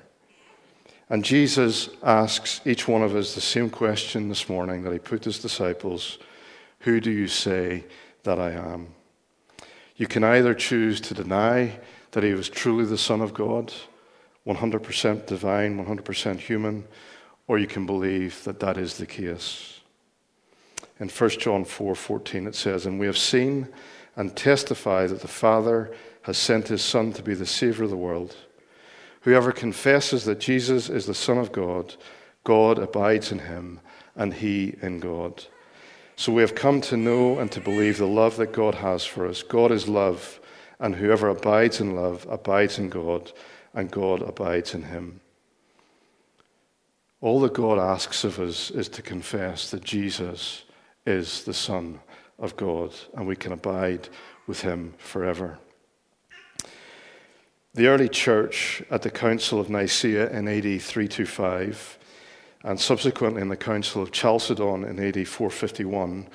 And 1.09 1.25
Jesus 1.25 1.89
asks 2.03 2.61
each 2.63 2.87
one 2.87 3.01
of 3.01 3.15
us 3.15 3.33
the 3.33 3.41
same 3.41 3.71
question 3.71 4.29
this 4.29 4.47
morning 4.47 4.83
that 4.83 4.93
he 4.93 4.99
put 4.99 5.23
to 5.23 5.29
his 5.29 5.39
disciples 5.39 6.19
Who 6.81 6.99
do 6.99 7.09
you 7.09 7.27
say 7.27 7.85
that 8.21 8.37
I 8.37 8.51
am? 8.51 8.89
You 9.95 10.05
can 10.05 10.23
either 10.23 10.53
choose 10.53 11.01
to 11.01 11.15
deny 11.15 11.79
that 12.11 12.23
he 12.23 12.35
was 12.35 12.49
truly 12.49 12.85
the 12.85 12.99
Son 12.99 13.19
of 13.19 13.33
God, 13.33 13.73
100% 14.45 15.25
divine, 15.25 15.77
100% 15.77 16.39
human, 16.39 16.85
or 17.47 17.57
you 17.57 17.67
can 17.67 17.85
believe 17.85 18.43
that 18.43 18.59
that 18.59 18.77
is 18.77 18.97
the 18.97 19.05
case. 19.05 19.79
In 20.99 21.09
1 21.09 21.39
John 21.39 21.65
4:14 21.65 22.47
it 22.47 22.55
says, 22.55 22.85
"And 22.85 22.99
we 22.99 23.05
have 23.05 23.17
seen 23.17 23.67
and 24.15 24.35
testify 24.35 25.07
that 25.07 25.21
the 25.21 25.27
Father 25.27 25.91
has 26.23 26.37
sent 26.37 26.69
his 26.69 26.81
Son 26.81 27.11
to 27.13 27.21
be 27.21 27.33
the 27.33 27.45
Savior 27.45 27.83
of 27.83 27.89
the 27.89 27.97
world." 27.97 28.35
Whoever 29.21 29.51
confesses 29.51 30.25
that 30.25 30.39
Jesus 30.39 30.89
is 30.89 31.05
the 31.05 31.13
Son 31.13 31.37
of 31.37 31.51
God, 31.51 31.95
God 32.43 32.77
abides 32.77 33.31
in 33.31 33.39
him, 33.39 33.79
and 34.15 34.35
he 34.35 34.75
in 34.81 34.99
God. 34.99 35.45
So 36.15 36.31
we 36.31 36.41
have 36.41 36.55
come 36.55 36.79
to 36.81 36.95
know 36.95 37.39
and 37.39 37.51
to 37.51 37.59
believe 37.59 37.97
the 37.97 38.07
love 38.07 38.37
that 38.37 38.53
God 38.53 38.75
has 38.75 39.03
for 39.03 39.25
us. 39.27 39.43
God 39.43 39.71
is 39.71 39.89
love, 39.89 40.39
and 40.79 40.95
whoever 40.95 41.27
abides 41.27 41.81
in 41.81 41.95
love 41.95 42.25
abides 42.29 42.77
in 42.79 42.89
God, 42.89 43.33
and 43.75 43.91
God 43.91 44.21
abides 44.21 44.73
in 44.73 44.83
him. 44.83 45.19
All 47.21 47.39
that 47.41 47.53
God 47.53 47.77
asks 47.77 48.23
of 48.23 48.39
us 48.39 48.71
is 48.71 48.89
to 48.89 49.01
confess 49.01 49.69
that 49.71 49.83
Jesus 49.83 50.63
is 51.05 51.43
the 51.43 51.53
Son 51.53 51.99
of 52.39 52.55
God 52.57 52.93
and 53.15 53.27
we 53.27 53.35
can 53.35 53.51
abide 53.51 54.09
with 54.47 54.61
him 54.61 54.93
forever. 54.97 55.59
The 57.73 57.87
early 57.87 58.07
church 58.07 58.81
at 58.89 59.01
the 59.01 59.11
Council 59.11 59.59
of 59.59 59.69
Nicaea 59.69 60.29
in 60.29 60.47
AD 60.47 60.81
325 60.81 61.99
and 62.63 62.79
subsequently 62.79 63.41
in 63.41 63.49
the 63.49 63.57
Council 63.57 64.01
of 64.01 64.11
Chalcedon 64.11 64.83
in 64.85 64.99
AD 64.99 65.27
451 65.27 66.27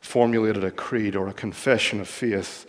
formulated 0.00 0.64
a 0.64 0.70
creed 0.70 1.14
or 1.14 1.28
a 1.28 1.34
confession 1.34 2.00
of 2.00 2.08
faith. 2.08 2.66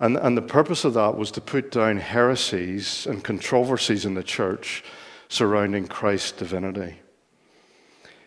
And, 0.00 0.16
and 0.16 0.36
the 0.36 0.42
purpose 0.42 0.84
of 0.84 0.94
that 0.94 1.16
was 1.16 1.30
to 1.32 1.40
put 1.40 1.70
down 1.70 1.98
heresies 1.98 3.06
and 3.06 3.22
controversies 3.22 4.04
in 4.04 4.14
the 4.14 4.22
church 4.22 4.84
surrounding 5.28 5.86
Christ's 5.86 6.32
divinity. 6.32 6.96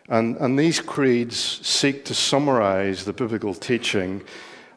And, 0.10 0.38
and 0.38 0.58
these 0.58 0.80
creeds 0.80 1.38
seek 1.38 2.06
to 2.06 2.14
summarize 2.14 3.04
the 3.04 3.14
biblical 3.14 3.54
teaching 3.54 4.24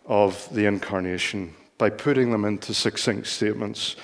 of 0.07 0.49
the 0.53 0.67
incarnation 0.67 1.55
by 1.79 1.91
putting 1.91 2.33
them 2.33 2.45
into 2.45 2.75
succinct 2.75 3.29
statements. 3.29 3.97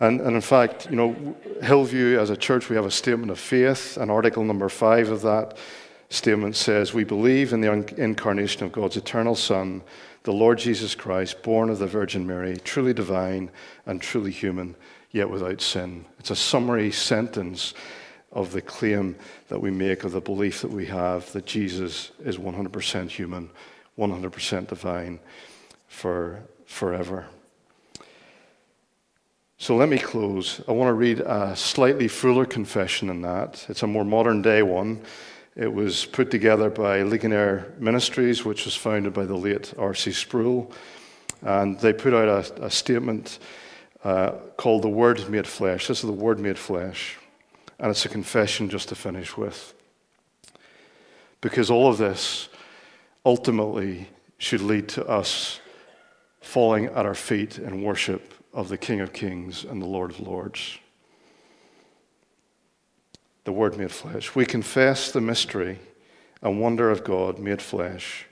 And, 0.00 0.20
and 0.20 0.36
in 0.36 0.40
fact, 0.42 0.88
you 0.90 0.96
know, 0.96 1.36
Hillview 1.62 2.18
as 2.18 2.30
a 2.30 2.36
church, 2.36 2.68
we 2.68 2.76
have 2.76 2.84
a 2.84 2.90
statement 2.90 3.30
of 3.30 3.38
faith, 3.38 3.96
and 3.96 4.10
article 4.10 4.44
number 4.44 4.68
five 4.68 5.08
of 5.08 5.22
that 5.22 5.56
statement 6.10 6.54
says, 6.54 6.94
We 6.94 7.04
believe 7.04 7.52
in 7.52 7.60
the 7.60 7.72
incarnation 7.96 8.64
of 8.64 8.72
God's 8.72 8.96
eternal 8.96 9.34
Son, 9.34 9.82
the 10.24 10.32
Lord 10.32 10.58
Jesus 10.58 10.94
Christ, 10.94 11.42
born 11.42 11.70
of 11.70 11.78
the 11.78 11.86
Virgin 11.86 12.26
Mary, 12.26 12.56
truly 12.56 12.92
divine 12.92 13.50
and 13.86 14.00
truly 14.00 14.30
human, 14.30 14.76
yet 15.10 15.30
without 15.30 15.60
sin. 15.60 16.04
It's 16.18 16.30
a 16.30 16.36
summary 16.36 16.90
sentence 16.92 17.74
of 18.32 18.52
the 18.52 18.60
claim 18.60 19.16
that 19.48 19.60
we 19.60 19.70
make, 19.70 20.04
of 20.04 20.12
the 20.12 20.20
belief 20.20 20.60
that 20.60 20.70
we 20.70 20.86
have 20.86 21.32
that 21.32 21.46
Jesus 21.46 22.12
is 22.24 22.36
100% 22.36 23.08
human, 23.08 23.50
100% 23.98 24.68
divine 24.68 25.18
for 25.86 26.42
forever. 26.66 27.26
So 29.56 29.74
let 29.74 29.88
me 29.88 29.98
close. 29.98 30.60
I 30.68 30.72
want 30.72 30.88
to 30.88 30.92
read 30.92 31.20
a 31.20 31.56
slightly 31.56 32.06
fuller 32.06 32.44
confession 32.44 33.08
than 33.08 33.22
that. 33.22 33.66
It's 33.68 33.82
a 33.82 33.88
more 33.88 34.04
modern 34.04 34.40
day 34.40 34.62
one. 34.62 35.02
It 35.56 35.72
was 35.72 36.04
put 36.04 36.30
together 36.30 36.70
by 36.70 37.02
Ligonier 37.02 37.72
Ministries, 37.78 38.44
which 38.44 38.64
was 38.64 38.76
founded 38.76 39.12
by 39.12 39.24
the 39.24 39.36
late 39.36 39.74
R.C. 39.76 40.12
Sproul. 40.12 40.72
And 41.42 41.78
they 41.80 41.92
put 41.92 42.14
out 42.14 42.28
a, 42.28 42.66
a 42.66 42.70
statement 42.70 43.38
uh, 44.04 44.32
called 44.56 44.82
The 44.82 44.88
Word 44.88 45.28
Made 45.28 45.46
Flesh. 45.46 45.88
This 45.88 45.98
is 45.98 46.06
the 46.06 46.12
Word 46.12 46.38
Made 46.38 46.58
Flesh. 46.58 47.16
And 47.78 47.90
it's 47.90 48.04
a 48.04 48.08
confession 48.08 48.68
just 48.68 48.88
to 48.90 48.94
finish 48.94 49.36
with. 49.36 49.74
Because 51.40 51.70
all 51.70 51.88
of 51.88 51.98
this 51.98 52.48
ultimately 53.24 54.08
should 54.38 54.60
lead 54.60 54.88
to 54.88 55.06
us 55.06 55.60
falling 56.40 56.86
at 56.86 57.04
our 57.04 57.14
feet 57.14 57.58
in 57.58 57.82
worship 57.82 58.34
of 58.52 58.68
the 58.68 58.78
King 58.78 59.00
of 59.00 59.12
Kings 59.12 59.64
and 59.64 59.82
the 59.82 59.86
Lord 59.86 60.10
of 60.10 60.20
Lords. 60.20 60.78
The 63.48 63.52
Word 63.52 63.78
made 63.78 63.90
flesh. 63.90 64.34
We 64.34 64.44
confess 64.44 65.10
the 65.10 65.22
mystery 65.22 65.78
and 66.42 66.60
wonder 66.60 66.90
of 66.90 67.02
God 67.02 67.38
made 67.38 67.62
flesh 67.62 68.26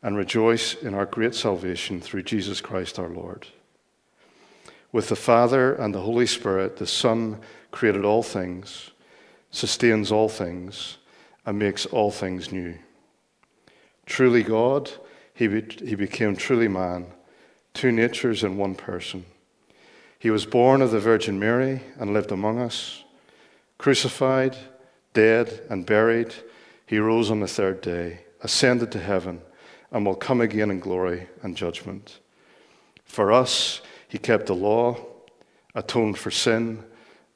and 0.00 0.16
rejoice 0.16 0.74
in 0.74 0.94
our 0.94 1.06
great 1.06 1.34
salvation 1.34 2.00
through 2.00 2.22
Jesus 2.22 2.60
Christ 2.60 2.96
our 2.96 3.08
Lord. 3.08 3.48
With 4.92 5.08
the 5.08 5.16
Father 5.16 5.74
and 5.74 5.92
the 5.92 6.02
Holy 6.02 6.24
Spirit, 6.24 6.76
the 6.76 6.86
Son 6.86 7.40
created 7.72 8.04
all 8.04 8.22
things, 8.22 8.92
sustains 9.50 10.12
all 10.12 10.28
things, 10.28 10.98
and 11.44 11.58
makes 11.58 11.84
all 11.86 12.12
things 12.12 12.52
new. 12.52 12.78
Truly 14.06 14.44
God, 14.44 14.88
he, 15.34 15.48
be- 15.48 15.84
he 15.84 15.96
became 15.96 16.36
truly 16.36 16.68
man, 16.68 17.06
two 17.74 17.90
natures 17.90 18.44
in 18.44 18.56
one 18.56 18.76
person. 18.76 19.24
He 20.16 20.30
was 20.30 20.46
born 20.46 20.80
of 20.80 20.92
the 20.92 21.00
Virgin 21.00 21.40
Mary 21.40 21.82
and 21.98 22.12
lived 22.12 22.30
among 22.30 22.60
us. 22.60 23.02
Crucified, 23.80 24.58
dead, 25.14 25.62
and 25.70 25.86
buried, 25.86 26.34
he 26.84 26.98
rose 26.98 27.30
on 27.30 27.40
the 27.40 27.48
third 27.48 27.80
day, 27.80 28.20
ascended 28.42 28.92
to 28.92 29.00
heaven, 29.00 29.40
and 29.90 30.04
will 30.04 30.16
come 30.16 30.42
again 30.42 30.70
in 30.70 30.80
glory 30.80 31.28
and 31.42 31.56
judgment. 31.56 32.18
For 33.06 33.32
us, 33.32 33.80
he 34.06 34.18
kept 34.18 34.44
the 34.44 34.54
law, 34.54 34.98
atoned 35.74 36.18
for 36.18 36.30
sin, 36.30 36.84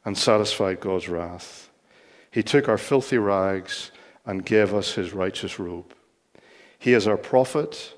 and 0.05 0.19
satisfied 0.19 0.81
God's 0.81 1.09
wrath. 1.09 1.71
He 2.31 2.43
took 2.43 2.69
our 2.69 2.77
filthy 2.77 3.17
rags 3.17 3.91
and 4.27 4.45
gave 4.45 4.75
us 4.75 4.93
his 4.93 5.15
righteous 5.15 5.59
robe. 5.59 5.95
He 6.79 6.93
is 6.93 7.07
our 7.07 7.17
prophet, 7.17 7.95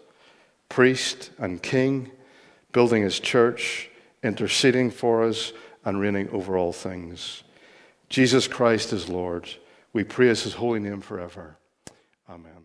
priest, 0.69 1.33
and 1.39 1.61
king, 1.61 2.13
building 2.71 3.03
his 3.03 3.19
church, 3.19 3.91
interceding 4.23 4.93
for 4.93 5.25
us, 5.25 5.53
and 5.85 5.99
reigning 5.99 6.29
over 6.31 6.57
all 6.57 6.73
things. 6.73 7.43
Jesus 8.09 8.49
Christ 8.49 8.93
is 8.93 9.09
Lord. 9.09 9.49
We 9.93 10.05
praise 10.05 10.43
his 10.43 10.55
holy 10.55 10.81
name 10.81 11.01
forever. 11.01 11.59
Amen. 12.29 12.56